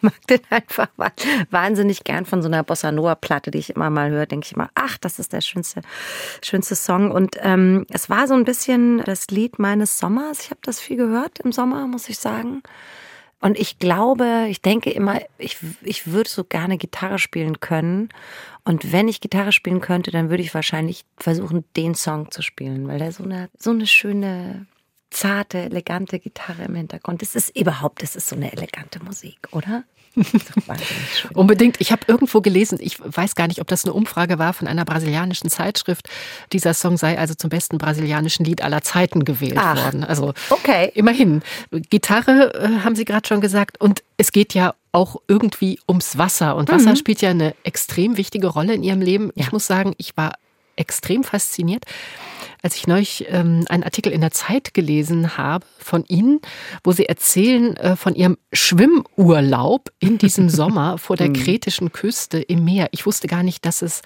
[0.01, 1.11] Ich mag den einfach wa-
[1.51, 4.53] wahnsinnig gern von so einer Bossa Nova Platte, die ich immer mal höre, denke ich
[4.53, 5.81] immer, ach, das ist der schönste,
[6.41, 7.11] schönste Song.
[7.11, 10.41] Und ähm, es war so ein bisschen das Lied meines Sommers.
[10.43, 12.63] Ich habe das viel gehört im Sommer, muss ich sagen.
[13.41, 18.09] Und ich glaube, ich denke immer, ich, ich würde so gerne Gitarre spielen können.
[18.65, 22.89] Und wenn ich Gitarre spielen könnte, dann würde ich wahrscheinlich versuchen, den Song zu spielen,
[22.89, 24.67] weil der so eine, so eine schöne,
[25.11, 27.23] zarte, elegante Gitarre im Hintergrund.
[27.23, 29.85] Das ist überhaupt, das ist so eine elegante Musik, oder?
[31.35, 31.81] Unbedingt.
[31.81, 34.85] Ich habe irgendwo gelesen, ich weiß gar nicht, ob das eine Umfrage war von einer
[34.85, 36.09] brasilianischen Zeitschrift.
[36.53, 40.05] Dieser Song sei also zum besten brasilianischen Lied aller Zeiten gewählt Ach, worden.
[40.05, 40.91] Also okay.
[40.95, 41.43] immerhin.
[41.71, 43.81] Gitarre äh, haben Sie gerade schon gesagt.
[43.81, 46.57] Und es geht ja auch irgendwie ums Wasser.
[46.57, 49.31] Und Wasser spielt ja eine extrem wichtige Rolle in Ihrem Leben.
[49.35, 49.53] Ich Ja.
[49.53, 50.33] muss sagen, ich war
[50.77, 51.85] extrem fasziniert,
[52.63, 56.41] als ich neulich ähm, einen Artikel in der Zeit gelesen habe von Ihnen,
[56.85, 62.65] wo Sie erzählen äh, von Ihrem Schwimmurlaub in diesem Sommer vor der kretischen Küste im
[62.65, 62.89] Meer.
[62.93, 64.03] Ich wusste gar nicht, dass es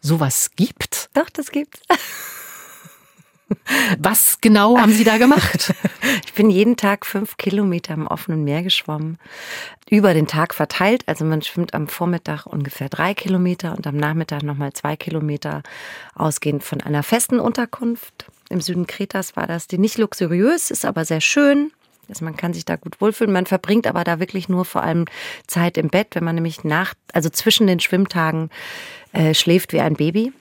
[0.00, 1.10] sowas gibt.
[1.14, 1.80] Doch, das gibt's.
[3.98, 5.74] Was genau haben Sie da gemacht?
[6.24, 9.18] Ich bin jeden Tag fünf Kilometer im offenen Meer geschwommen.
[9.90, 11.02] Über den Tag verteilt.
[11.06, 15.62] Also man schwimmt am Vormittag ungefähr drei Kilometer und am Nachmittag nochmal zwei Kilometer
[16.14, 18.26] ausgehend von einer festen Unterkunft.
[18.48, 21.72] Im Süden Kretas war das, die nicht luxuriös ist, aber sehr schön.
[22.08, 23.32] Also man kann sich da gut wohlfühlen.
[23.32, 25.04] Man verbringt aber da wirklich nur vor allem
[25.46, 28.50] Zeit im Bett, wenn man nämlich nach, also zwischen den Schwimmtagen
[29.12, 30.32] äh, schläft wie ein Baby.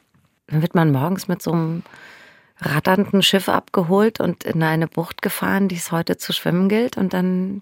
[0.48, 1.84] Dann wird man morgens mit so einem
[2.62, 6.98] ratternden Schiff abgeholt und in eine Bucht gefahren, die es heute zu schwimmen gilt.
[6.98, 7.62] Und dann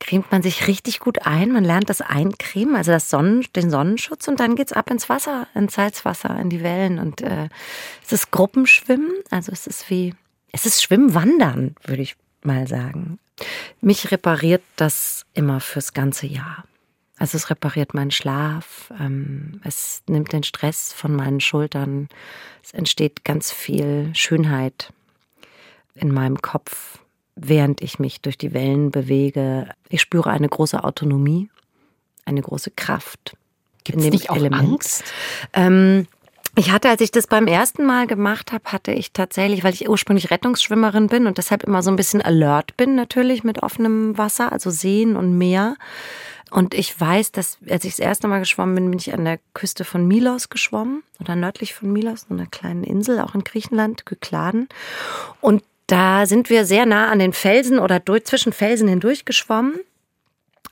[0.00, 1.52] cremt man sich richtig gut ein.
[1.52, 5.46] Man lernt das Eincremen, also das Sonnen, den Sonnenschutz und dann geht's ab ins Wasser,
[5.54, 6.98] ins Salzwasser, in die Wellen.
[6.98, 7.48] Und äh,
[8.04, 10.14] es ist Gruppenschwimmen, also es ist wie,
[10.52, 13.18] es ist Schwimmwandern, würde ich mal sagen.
[13.80, 16.64] Mich repariert das immer fürs ganze Jahr.
[17.20, 22.08] Also es repariert meinen Schlaf, ähm, es nimmt den Stress von meinen Schultern,
[22.64, 24.90] es entsteht ganz viel Schönheit
[25.94, 26.98] in meinem Kopf,
[27.36, 29.68] während ich mich durch die Wellen bewege.
[29.90, 31.50] Ich spüre eine große Autonomie,
[32.24, 33.36] eine große Kraft.
[33.84, 34.70] Gibt es nicht auch Element.
[34.70, 35.04] Angst?
[35.52, 36.06] Ähm,
[36.56, 39.88] ich hatte, als ich das beim ersten Mal gemacht habe, hatte ich tatsächlich, weil ich
[39.88, 44.52] ursprünglich Rettungsschwimmerin bin und deshalb immer so ein bisschen alert bin, natürlich mit offenem Wasser,
[44.52, 45.76] also Seen und Meer.
[46.50, 49.38] Und ich weiß, dass als ich das erste Mal geschwommen bin, bin ich an der
[49.54, 54.06] Küste von Milos geschwommen oder nördlich von Milos, so einer kleinen Insel, auch in Griechenland,
[54.06, 54.68] Kykladen.
[55.40, 59.80] Und da sind wir sehr nah an den Felsen oder durch, zwischen Felsen hindurch geschwommen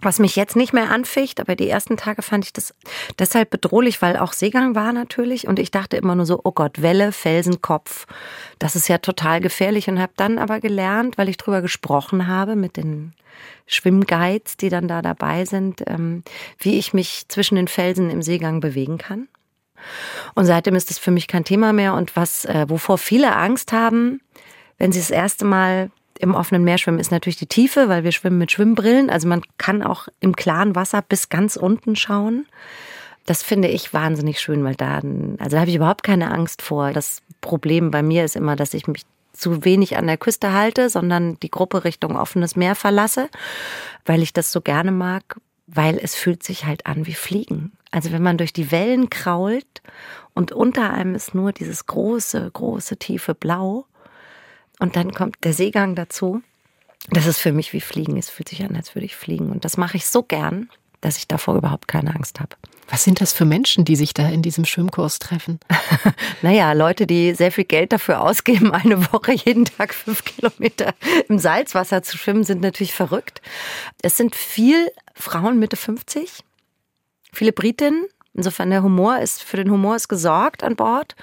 [0.01, 2.75] was mich jetzt nicht mehr anficht, aber die ersten Tage fand ich das
[3.19, 5.49] deshalb bedrohlich, weil auch Seegang war natürlich.
[5.49, 8.07] Und ich dachte immer nur so, oh Gott, Welle, Felsen, Kopf,
[8.59, 12.55] das ist ja total gefährlich und habe dann aber gelernt, weil ich drüber gesprochen habe
[12.55, 13.13] mit den
[13.67, 16.23] Schwimmguides, die dann da dabei sind, ähm,
[16.59, 19.29] wie ich mich zwischen den Felsen im Seegang bewegen kann.
[20.35, 21.95] Und seitdem ist das für mich kein Thema mehr.
[21.95, 24.21] Und was, äh, wovor viele Angst haben,
[24.79, 28.13] wenn sie das erste Mal im offenen Meer schwimmen, ist natürlich die Tiefe, weil wir
[28.13, 29.11] schwimmen mit Schwimmbrillen.
[29.11, 32.47] Also man kann auch im klaren Wasser bis ganz unten schauen.
[33.27, 34.97] Das finde ich wahnsinnig schön, weil da,
[35.39, 36.93] also da habe ich überhaupt keine Angst vor.
[36.93, 39.03] Das Problem bei mir ist immer, dass ich mich
[39.33, 43.29] zu wenig an der Küste halte, sondern die Gruppe Richtung offenes Meer verlasse,
[44.05, 47.73] weil ich das so gerne mag, weil es fühlt sich halt an wie Fliegen.
[47.91, 49.83] Also wenn man durch die Wellen krault
[50.35, 53.87] und unter einem ist nur dieses große, große, tiefe Blau
[54.79, 56.43] und dann kommt der Seegang dazu.
[57.11, 58.17] Das ist für mich wie Fliegen.
[58.17, 59.51] Es fühlt sich an, als würde ich fliegen.
[59.51, 60.69] Und das mache ich so gern,
[61.01, 62.57] dass ich davor überhaupt keine Angst habe.
[62.91, 65.61] Was sind das für Menschen, die sich da in diesem Schwimmkurs treffen?
[66.41, 70.95] Naja, Leute, die sehr viel Geld dafür ausgeben, eine Woche jeden Tag fünf Kilometer
[71.29, 73.43] im Salzwasser zu schwimmen, sind natürlich verrückt.
[74.03, 76.45] Es sind viel Frauen Mitte 50,
[77.33, 78.07] viele Britinnen.
[78.35, 81.17] Insofern der Humor ist, für den Humor ist gesorgt an Bord.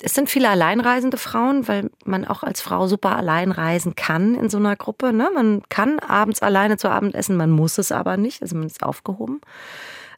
[0.00, 4.48] Es sind viele alleinreisende Frauen, weil man auch als Frau super allein reisen kann in
[4.48, 5.12] so einer Gruppe.
[5.12, 5.28] Ne?
[5.34, 8.82] Man kann abends alleine zu Abend essen, man muss es aber nicht, also man ist
[8.82, 9.40] aufgehoben.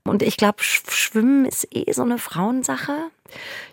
[0.04, 2.94] Und ich glaube, Schwimmen ist eh so eine Frauensache.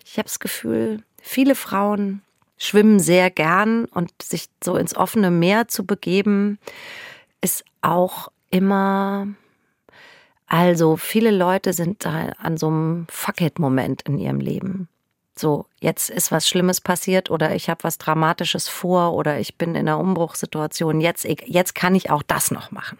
[0.04, 2.22] Ich habe das Gefühl, viele Frauen
[2.58, 6.58] schwimmen sehr gern und sich so ins offene Meer zu begeben,
[7.40, 9.28] ist auch immer.
[10.46, 14.88] Also viele Leute sind da an so einem Fuck-it-Moment in ihrem Leben.
[15.38, 19.70] So, jetzt ist was Schlimmes passiert oder ich habe was Dramatisches vor oder ich bin
[19.70, 21.00] in einer Umbruchssituation.
[21.00, 22.98] Jetzt, jetzt kann ich auch das noch machen.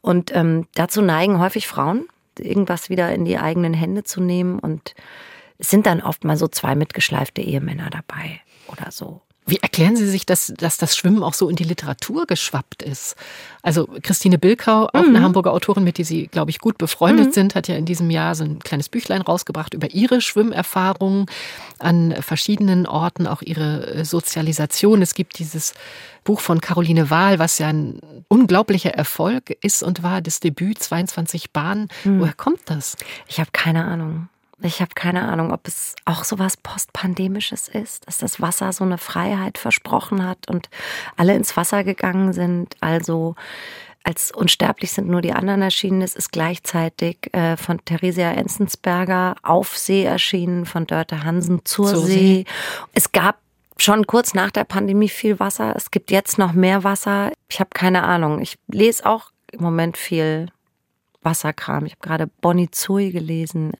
[0.00, 2.08] Und ähm, dazu neigen häufig Frauen,
[2.38, 4.94] irgendwas wieder in die eigenen Hände zu nehmen und
[5.58, 9.20] es sind dann oft mal so zwei mitgeschleifte Ehemänner dabei oder so.
[9.52, 13.16] Wie erklären Sie sich, dass, dass das Schwimmen auch so in die Literatur geschwappt ist?
[13.60, 15.08] Also Christine Bilkau, auch mhm.
[15.08, 17.32] eine Hamburger Autorin, mit der Sie, glaube ich, gut befreundet mhm.
[17.32, 21.26] sind, hat ja in diesem Jahr so ein kleines Büchlein rausgebracht über ihre Schwimmerfahrungen
[21.78, 25.02] an verschiedenen Orten, auch ihre äh, Sozialisation.
[25.02, 25.74] Es gibt dieses
[26.24, 31.50] Buch von Caroline Wahl, was ja ein unglaublicher Erfolg ist und war, das Debüt 22
[31.50, 31.88] Bahnen.
[32.04, 32.20] Mhm.
[32.20, 32.96] Woher kommt das?
[33.28, 34.30] Ich habe keine Ahnung.
[34.64, 38.84] Ich habe keine Ahnung, ob es auch so was Postpandemisches ist, dass das Wasser so
[38.84, 40.70] eine Freiheit versprochen hat und
[41.16, 42.76] alle ins Wasser gegangen sind.
[42.80, 43.34] Also
[44.04, 49.76] als Unsterblich sind nur die anderen erschienen ist, ist gleichzeitig äh, von Theresia Enzensberger auf
[49.76, 52.12] See erschienen, von Dörte Hansen zur, zur See.
[52.12, 52.44] See.
[52.94, 53.38] Es gab
[53.78, 55.74] schon kurz nach der Pandemie viel Wasser.
[55.76, 57.32] Es gibt jetzt noch mehr Wasser.
[57.48, 58.40] Ich habe keine Ahnung.
[58.40, 60.48] Ich lese auch im Moment viel
[61.22, 61.86] Wasserkram.
[61.86, 63.72] Ich habe gerade Bonnie Zui gelesen.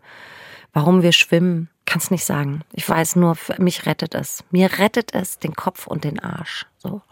[0.73, 2.62] Warum wir schwimmen, kann es nicht sagen.
[2.73, 4.45] Ich weiß nur, mich rettet es.
[4.51, 6.66] Mir rettet es den Kopf und den Arsch.
[6.79, 7.03] So.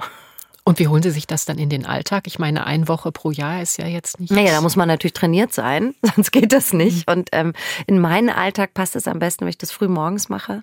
[0.64, 2.26] Und wie holen Sie sich das dann in den Alltag?
[2.26, 4.30] Ich meine, eine Woche pro Jahr ist ja jetzt nicht.
[4.30, 7.08] Naja, da muss man natürlich trainiert sein, sonst geht das nicht.
[7.08, 7.12] Mhm.
[7.12, 7.52] Und ähm,
[7.86, 10.62] in meinen Alltag passt es am besten, wenn ich das früh morgens mache.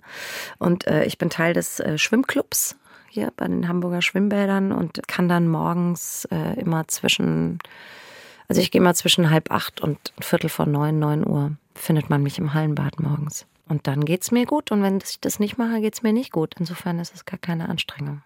[0.59, 2.75] Und äh, ich bin Teil des äh, Schwimmclubs
[3.09, 7.59] hier bei den Hamburger Schwimmbädern und kann dann morgens äh, immer zwischen,
[8.47, 12.23] also ich gehe mal zwischen halb acht und Viertel vor neun, neun Uhr findet man
[12.23, 13.45] mich im Hallenbad morgens.
[13.67, 14.71] Und dann geht es mir gut.
[14.71, 16.55] Und wenn ich das nicht mache, geht es mir nicht gut.
[16.57, 18.21] Insofern ist es gar keine Anstrengung.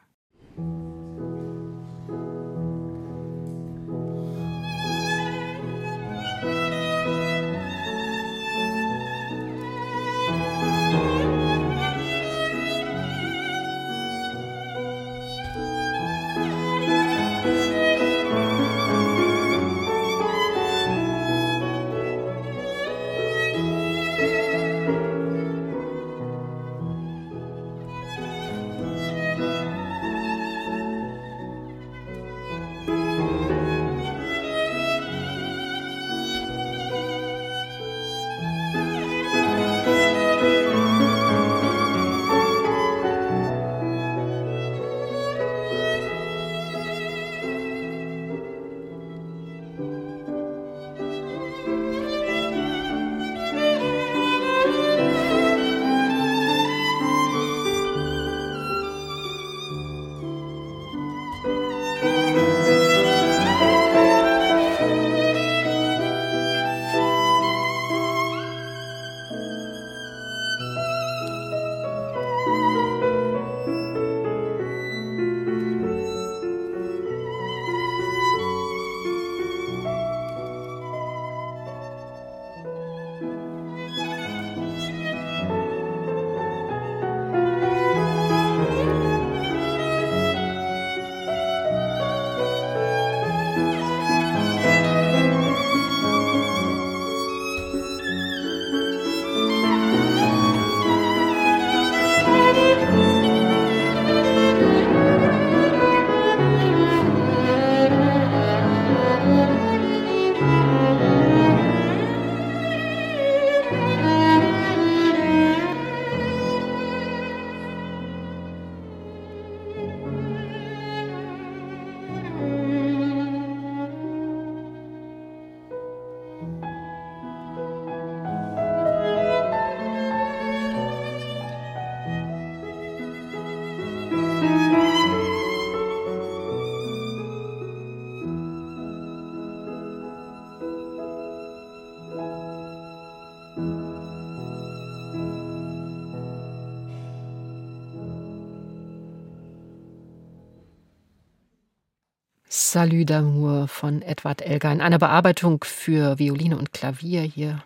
[152.74, 157.62] Salut d'amour von Edward Elgar in einer Bearbeitung für Violine und Klavier hier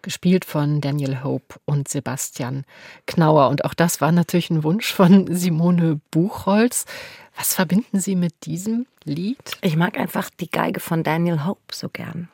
[0.00, 2.64] gespielt von Daniel Hope und Sebastian
[3.04, 3.48] Knauer.
[3.48, 6.86] Und auch das war natürlich ein Wunsch von Simone Buchholz.
[7.36, 9.56] Was verbinden Sie mit diesem Lied?
[9.60, 12.28] Ich mag einfach die Geige von Daniel Hope so gern.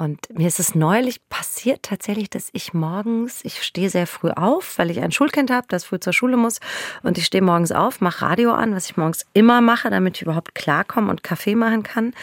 [0.00, 4.78] Und mir ist es neulich passiert tatsächlich, dass ich morgens, ich stehe sehr früh auf,
[4.78, 6.60] weil ich ein Schulkind habe, das früh zur Schule muss.
[7.02, 10.22] Und ich stehe morgens auf, mache Radio an, was ich morgens immer mache, damit ich
[10.22, 12.14] überhaupt klarkomme und Kaffee machen kann.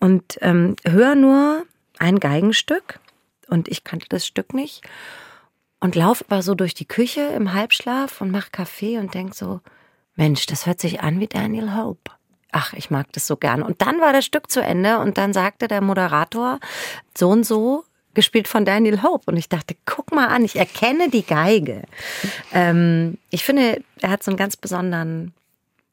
[0.00, 1.62] Und ähm, höre nur
[1.98, 2.98] ein Geigenstück.
[3.48, 4.82] Und ich kannte das Stück nicht.
[5.78, 9.60] Und laufe aber so durch die Küche im Halbschlaf und mache Kaffee und denk so,
[10.16, 12.10] Mensch, das hört sich an wie Daniel Hope
[12.52, 13.62] ach, ich mag das so gern.
[13.62, 16.60] Und dann war das Stück zu Ende und dann sagte der Moderator
[17.16, 17.84] so und so,
[18.14, 19.30] gespielt von Daniel Hope.
[19.30, 21.82] Und ich dachte, guck mal an, ich erkenne die Geige.
[22.52, 25.32] Ähm, ich finde, er hat so einen ganz besonderen,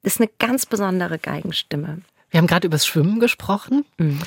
[0.04, 2.02] ist eine ganz besondere Geigenstimme.
[2.30, 3.86] Wir haben gerade über das Schwimmen gesprochen.
[3.98, 4.20] Mhm.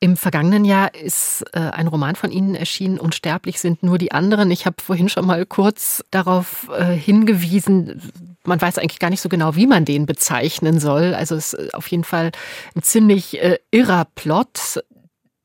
[0.00, 4.50] Im vergangenen Jahr ist äh, ein Roman von Ihnen erschienen, Unsterblich sind nur die anderen.
[4.50, 8.12] Ich habe vorhin schon mal kurz darauf äh, hingewiesen,
[8.44, 11.14] man weiß eigentlich gar nicht so genau, wie man den bezeichnen soll.
[11.14, 12.30] Also es ist auf jeden Fall
[12.76, 14.84] ein ziemlich äh, irrer Plot.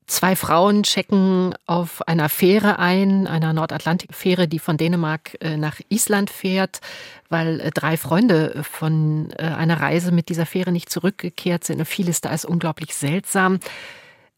[0.06, 6.80] Zwei Frauen checken auf einer Fähre ein, einer Nordatlantikfähre, die von Dänemark nach Island fährt,
[7.30, 11.78] weil drei Freunde von einer Reise mit dieser Fähre nicht zurückgekehrt sind.
[11.78, 13.60] Und vieles da ist unglaublich seltsam.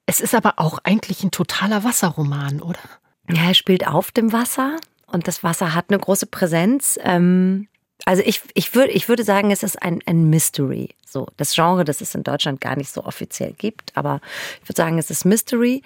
[0.07, 2.81] Es ist aber auch eigentlich ein totaler Wasserroman, oder?
[3.29, 4.77] Ja, er spielt auf dem Wasser
[5.07, 6.99] und das Wasser hat eine große Präsenz.
[7.03, 7.69] Ähm,
[8.05, 10.91] also ich, ich, würde, ich würde sagen, es ist ein, ein Mystery.
[11.05, 14.21] So, das Genre, das es in Deutschland gar nicht so offiziell gibt, aber
[14.63, 15.83] ich würde sagen, es ist Mystery.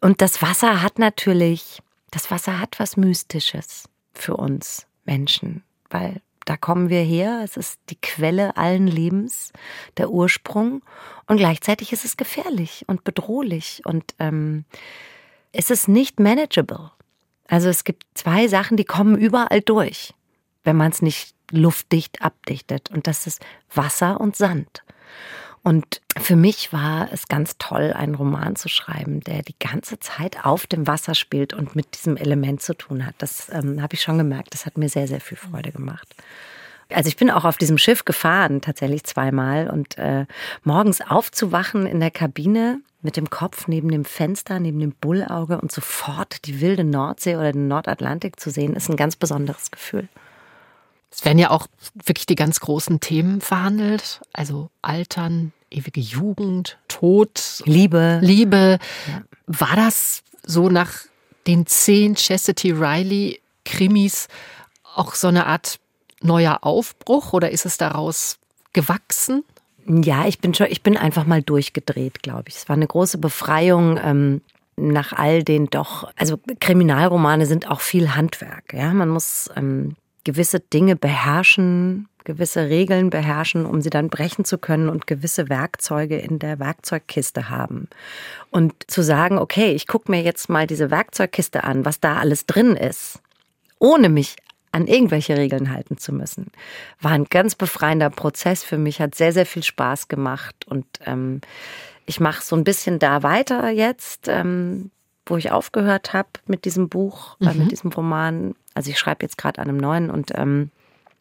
[0.00, 6.56] Und das Wasser hat natürlich, das Wasser hat was Mystisches für uns Menschen, weil da
[6.56, 7.42] kommen wir her.
[7.44, 9.52] Es ist die Quelle allen Lebens,
[9.98, 10.82] der Ursprung.
[11.26, 14.64] Und gleichzeitig ist es gefährlich und bedrohlich und ähm,
[15.52, 16.90] es ist nicht manageable.
[17.48, 20.14] Also es gibt zwei Sachen, die kommen überall durch,
[20.64, 22.90] wenn man es nicht luftdicht abdichtet.
[22.90, 23.44] Und das ist
[23.74, 24.82] Wasser und Sand.
[25.62, 30.44] Und für mich war es ganz toll, einen Roman zu schreiben, der die ganze Zeit
[30.44, 33.14] auf dem Wasser spielt und mit diesem Element zu tun hat.
[33.18, 34.54] Das ähm, habe ich schon gemerkt.
[34.54, 36.14] Das hat mir sehr, sehr viel Freude gemacht.
[36.90, 39.68] Also ich bin auch auf diesem Schiff gefahren, tatsächlich zweimal.
[39.68, 40.26] Und äh,
[40.64, 45.70] morgens aufzuwachen in der Kabine mit dem Kopf neben dem Fenster, neben dem Bullauge und
[45.70, 50.08] sofort die wilde Nordsee oder den Nordatlantik zu sehen, ist ein ganz besonderes Gefühl.
[51.10, 51.66] Es werden ja auch
[52.04, 58.18] wirklich die ganz großen Themen verhandelt, also Altern, ewige Jugend, Tod, Liebe.
[58.22, 58.78] Liebe.
[59.06, 59.22] Ja.
[59.46, 60.92] War das so nach
[61.46, 64.28] den zehn Chastity Riley Krimis
[64.94, 65.78] auch so eine Art
[66.20, 68.38] neuer Aufbruch oder ist es daraus
[68.72, 69.44] gewachsen?
[69.86, 72.56] Ja, ich bin schon, ich bin einfach mal durchgedreht, glaube ich.
[72.56, 73.98] Es war eine große Befreiung.
[74.02, 74.42] Ähm,
[74.80, 78.72] nach all den doch, also Kriminalromane sind auch viel Handwerk.
[78.72, 79.96] Ja, man muss ähm,
[80.28, 86.18] gewisse Dinge beherrschen, gewisse Regeln beherrschen, um sie dann brechen zu können und gewisse Werkzeuge
[86.18, 87.88] in der Werkzeugkiste haben.
[88.50, 92.44] Und zu sagen, okay, ich gucke mir jetzt mal diese Werkzeugkiste an, was da alles
[92.44, 93.20] drin ist,
[93.78, 94.36] ohne mich
[94.70, 96.52] an irgendwelche Regeln halten zu müssen,
[97.00, 101.40] war ein ganz befreiender Prozess für mich, hat sehr, sehr viel Spaß gemacht und ähm,
[102.04, 104.90] ich mache so ein bisschen da weiter jetzt, ähm,
[105.24, 107.60] wo ich aufgehört habe mit diesem Buch, äh, mhm.
[107.60, 108.54] mit diesem Roman.
[108.78, 110.70] Also ich schreibe jetzt gerade an einem neuen und ähm,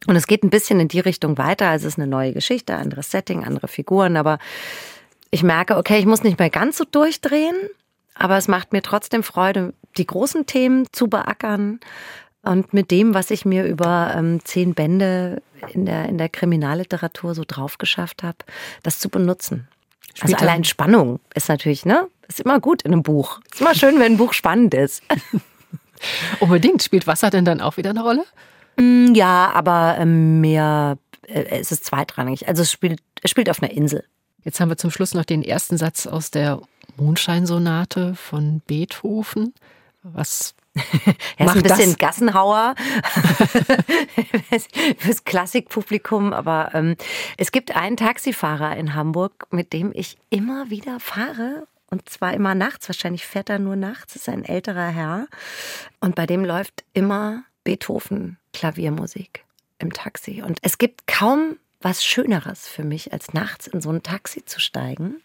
[0.06, 1.70] und es geht ein bisschen in die Richtung weiter.
[1.70, 4.38] Also es ist eine neue Geschichte, anderes Setting, andere Figuren, aber
[5.32, 7.56] ich merke, okay, ich muss nicht mehr ganz so durchdrehen,
[8.14, 11.80] aber es macht mir trotzdem Freude, die großen Themen zu beackern
[12.44, 15.42] und mit dem, was ich mir über ähm, zehn Bände
[15.74, 18.38] in der, in der Kriminalliteratur so drauf geschafft habe,
[18.84, 19.68] das zu benutzen.
[20.14, 22.08] Also Spielt also allein Spannung ist natürlich, ne?
[22.28, 23.40] Ist immer gut in einem Buch.
[23.52, 25.02] Ist immer schön, wenn ein Buch spannend ist.
[26.40, 26.84] Unbedingt.
[26.84, 28.24] Spielt Wasser denn dann auch wieder eine Rolle?
[28.78, 32.48] Mm, ja, aber ähm, mehr, äh, es ist zweitrangig.
[32.48, 34.04] Also es spielt, es spielt auf einer Insel.
[34.44, 36.62] Jetzt haben wir zum Schluss noch den ersten Satz aus der
[36.96, 39.54] Mondscheinsonate von Beethoven.
[40.04, 40.56] Was
[41.38, 41.98] er ist ein bisschen das?
[41.98, 42.76] Gassenhauer
[44.98, 46.96] fürs Klassikpublikum, aber ähm,
[47.38, 51.68] es gibt einen Taxifahrer in Hamburg, mit dem ich immer wieder fahre.
[51.90, 55.28] Und zwar immer nachts, wahrscheinlich fährt er nur nachts, ist ein älterer Herr.
[56.00, 59.46] Und bei dem läuft immer Beethoven Klaviermusik
[59.80, 60.42] im Taxi.
[60.42, 64.60] Und es gibt kaum was Schöneres für mich, als nachts in so ein Taxi zu
[64.60, 65.22] steigen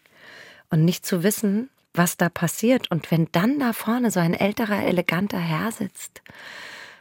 [0.69, 2.89] und nicht zu wissen, was da passiert.
[2.91, 6.21] Und wenn dann da vorne so ein älterer, eleganter Herr sitzt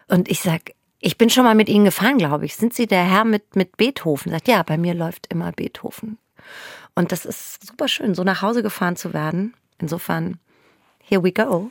[0.09, 2.55] und ich sag, ich bin schon mal mit Ihnen gefahren, glaube ich.
[2.55, 4.31] Sind Sie der Herr mit, mit Beethoven?
[4.31, 6.19] Sagt, ja, bei mir läuft immer Beethoven.
[6.95, 9.55] Und das ist super schön, so nach Hause gefahren zu werden.
[9.79, 10.39] Insofern,
[11.01, 11.71] here we go.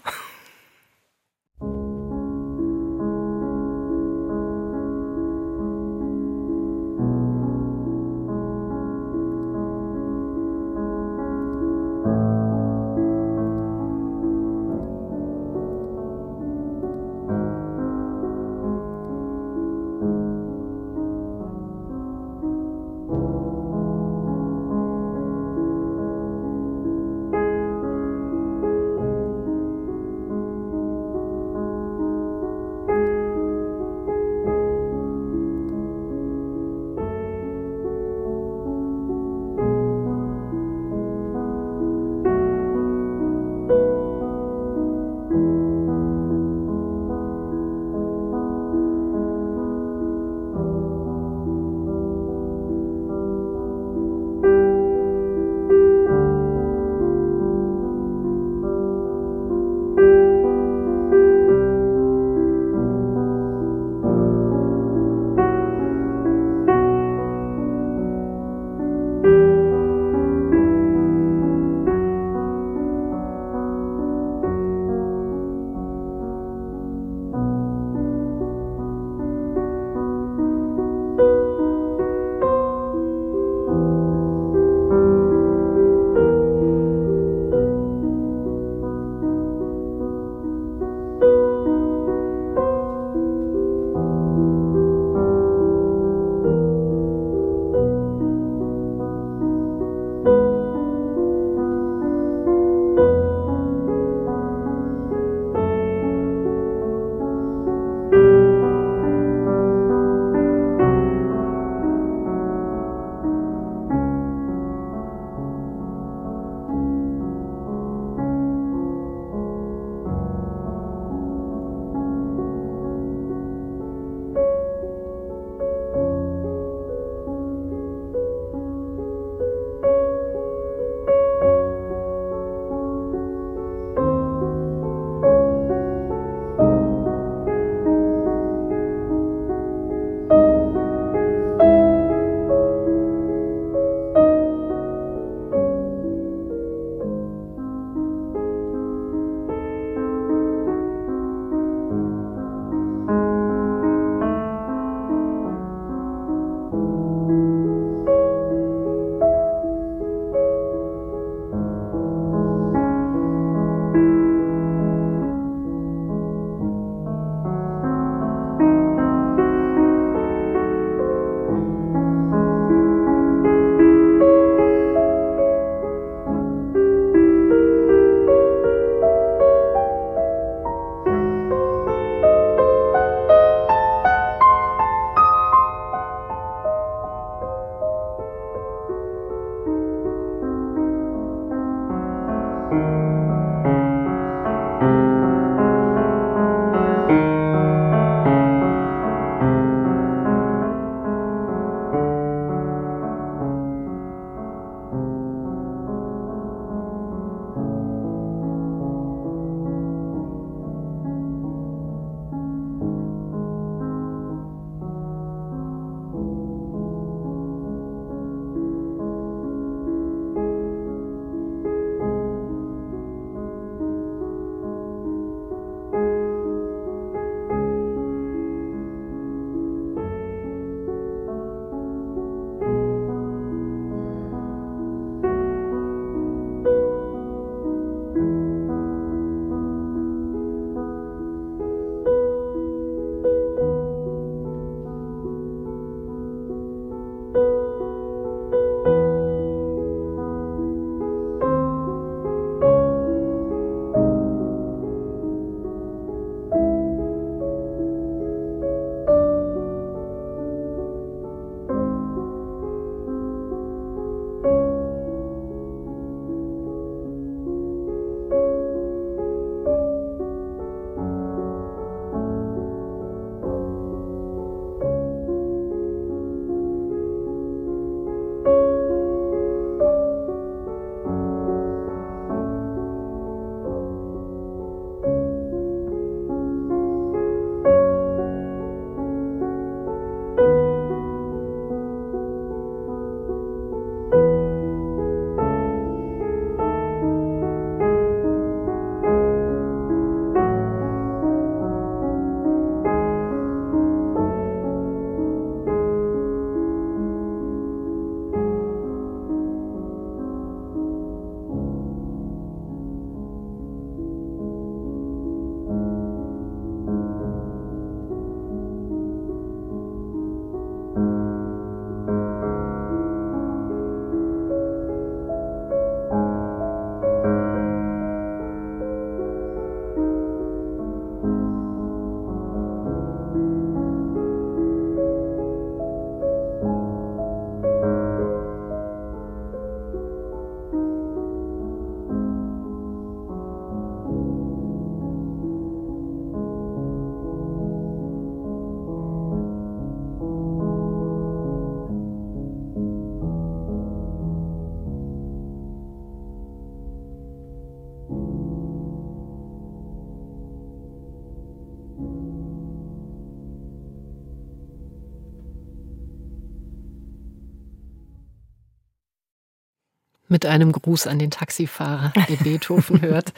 [370.32, 373.34] Mit einem Gruß an den Taxifahrer, der Beethoven hört.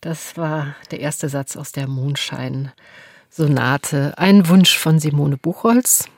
[0.00, 4.14] Das war der erste Satz aus der Mondschein-Sonate.
[4.18, 6.08] Ein Wunsch von Simone Buchholz,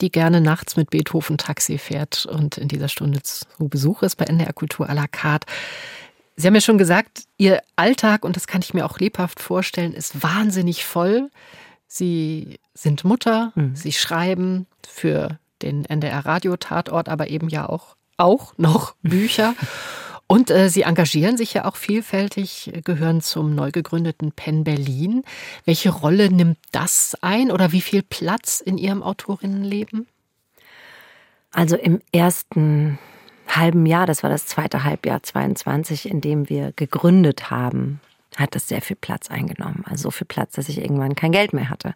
[0.00, 4.24] die gerne nachts mit Beethoven Taxi fährt und in dieser Stunde zu Besuch ist bei
[4.26, 5.46] NDR Kultur à la carte.
[6.36, 9.92] Sie haben ja schon gesagt, Ihr Alltag, und das kann ich mir auch lebhaft vorstellen,
[9.92, 11.30] ist wahnsinnig voll.
[11.88, 13.74] Sie sind Mutter, mhm.
[13.74, 19.54] Sie schreiben für den NDR Radio Tatort, aber eben ja auch, auch noch Bücher.
[20.26, 25.22] Und äh, Sie engagieren sich ja auch vielfältig, gehören zum neu gegründeten Penn Berlin.
[25.64, 30.06] Welche Rolle nimmt das ein oder wie viel Platz in Ihrem Autorinnenleben?
[31.50, 32.98] Also im ersten
[33.48, 38.00] halben Jahr, das war das zweite Halbjahr 22, in dem wir gegründet haben,
[38.38, 39.84] hat das sehr viel Platz eingenommen.
[39.86, 41.94] Also so viel Platz, dass ich irgendwann kein Geld mehr hatte.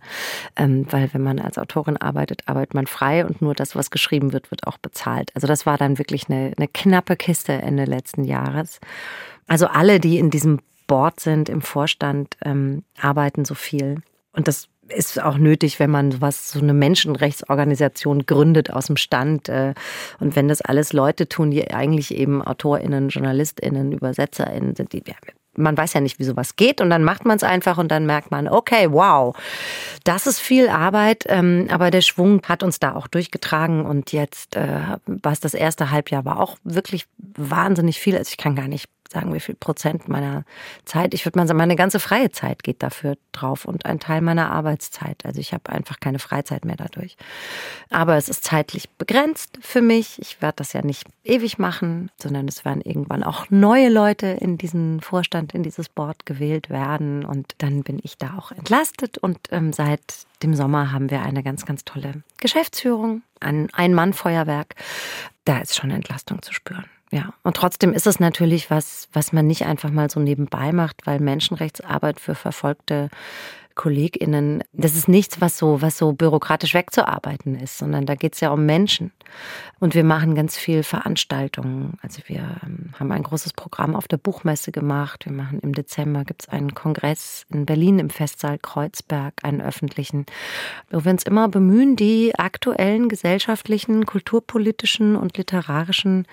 [0.56, 4.32] Ähm, weil wenn man als Autorin arbeitet, arbeitet man frei und nur das, was geschrieben
[4.32, 5.30] wird, wird auch bezahlt.
[5.34, 8.80] Also das war dann wirklich eine, eine knappe Kiste Ende letzten Jahres.
[9.46, 14.02] Also alle, die in diesem Board sind, im Vorstand, ähm, arbeiten so viel.
[14.32, 19.48] Und das ist auch nötig, wenn man was so eine Menschenrechtsorganisation gründet aus dem Stand
[19.48, 19.74] äh,
[20.20, 25.02] und wenn das alles Leute tun, die eigentlich eben AutorInnen, JournalistInnen, UesetzerInnen sind, die
[25.54, 28.06] man weiß ja nicht, wie sowas geht und dann macht man es einfach und dann
[28.06, 29.36] merkt man, okay, wow,
[30.04, 34.56] das ist viel Arbeit, ähm, aber der Schwung hat uns da auch durchgetragen und jetzt,
[34.56, 38.16] äh, was das erste Halbjahr war, auch wirklich wahnsinnig viel.
[38.16, 40.44] Also ich kann gar nicht sagen, wie viel Prozent meiner
[40.84, 44.20] Zeit, ich würde mal sagen, meine ganze freie Zeit geht dafür drauf und ein Teil
[44.20, 45.24] meiner Arbeitszeit.
[45.24, 47.16] Also ich habe einfach keine Freizeit mehr dadurch.
[47.90, 50.20] Aber es ist zeitlich begrenzt für mich.
[50.20, 54.58] Ich werde das ja nicht ewig machen, sondern es werden irgendwann auch neue Leute in
[54.58, 59.38] diesen Vorstand, in dieses Board gewählt werden und dann bin ich da auch entlastet und
[59.50, 60.00] ähm, seit
[60.42, 64.74] dem Sommer haben wir eine ganz, ganz tolle Geschäftsführung, ein Ein-Mann-Feuerwerk.
[65.44, 66.86] Da ist schon Entlastung zu spüren.
[67.12, 71.06] Ja, und trotzdem ist es natürlich was, was man nicht einfach mal so nebenbei macht,
[71.06, 73.10] weil Menschenrechtsarbeit für verfolgte
[73.74, 78.40] KollegInnen, das ist nichts, was so, was so bürokratisch wegzuarbeiten ist, sondern da geht es
[78.40, 79.12] ja um Menschen.
[79.80, 81.96] Und wir machen ganz viel Veranstaltungen.
[82.02, 85.24] Also wir ähm, haben ein großes Programm auf der Buchmesse gemacht.
[85.24, 90.26] Wir machen im Dezember gibt es einen Kongress in Berlin im Festsaal Kreuzberg, einen öffentlichen,
[90.90, 96.26] wo wir uns immer bemühen, die aktuellen gesellschaftlichen, kulturpolitischen und literarischen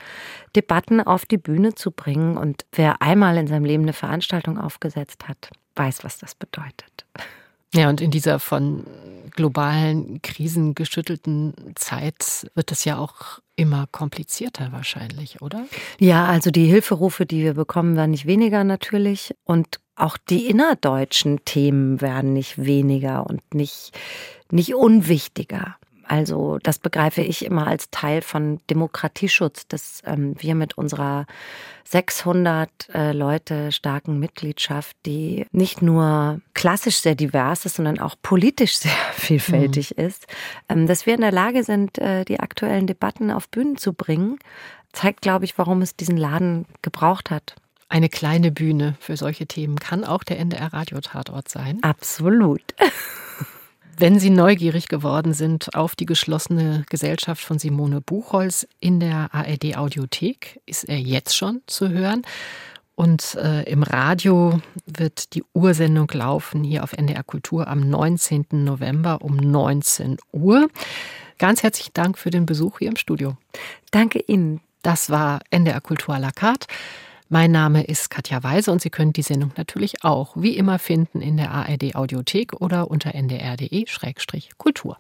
[0.56, 2.38] Debatten auf die Bühne zu bringen.
[2.38, 5.50] Und wer einmal in seinem Leben eine Veranstaltung aufgesetzt hat,
[5.80, 7.06] weiß, was das bedeutet.
[7.74, 8.86] Ja, und in dieser von
[9.32, 15.66] globalen Krisen geschüttelten Zeit wird es ja auch immer komplizierter wahrscheinlich, oder?
[16.00, 19.36] Ja, also die Hilferufe, die wir bekommen, werden nicht weniger natürlich.
[19.44, 23.92] Und auch die innerdeutschen Themen werden nicht weniger und nicht,
[24.52, 25.76] nicht unwichtiger.
[26.10, 31.28] Also das begreife ich immer als Teil von Demokratieschutz, dass ähm, wir mit unserer
[31.84, 38.78] 600 äh, Leute starken Mitgliedschaft, die nicht nur klassisch sehr divers ist, sondern auch politisch
[38.80, 40.06] sehr vielfältig mhm.
[40.06, 40.26] ist,
[40.68, 44.40] ähm, dass wir in der Lage sind, äh, die aktuellen Debatten auf Bühnen zu bringen,
[44.92, 47.56] zeigt, glaube ich, warum es diesen Laden gebraucht hat.
[47.88, 51.78] Eine kleine Bühne für solche Themen kann auch der NDR Radiotatort sein.
[51.84, 52.64] Absolut.
[54.02, 59.76] Wenn Sie neugierig geworden sind auf die geschlossene Gesellschaft von Simone Buchholz in der ARD
[59.76, 62.22] Audiothek, ist er jetzt schon zu hören.
[62.96, 68.46] Und äh, im Radio wird die Ursendung laufen hier auf NDR Kultur am 19.
[68.52, 70.70] November um 19 Uhr.
[71.38, 73.36] Ganz herzlichen Dank für den Besuch hier im Studio.
[73.92, 74.62] Danke Ihnen.
[74.82, 76.68] Das war NDR Kultur à la carte.
[77.32, 81.22] Mein Name ist Katja Weise und Sie können die Sendung natürlich auch wie immer finden
[81.22, 84.98] in der ARD Audiothek oder unter ndr.de-kultur.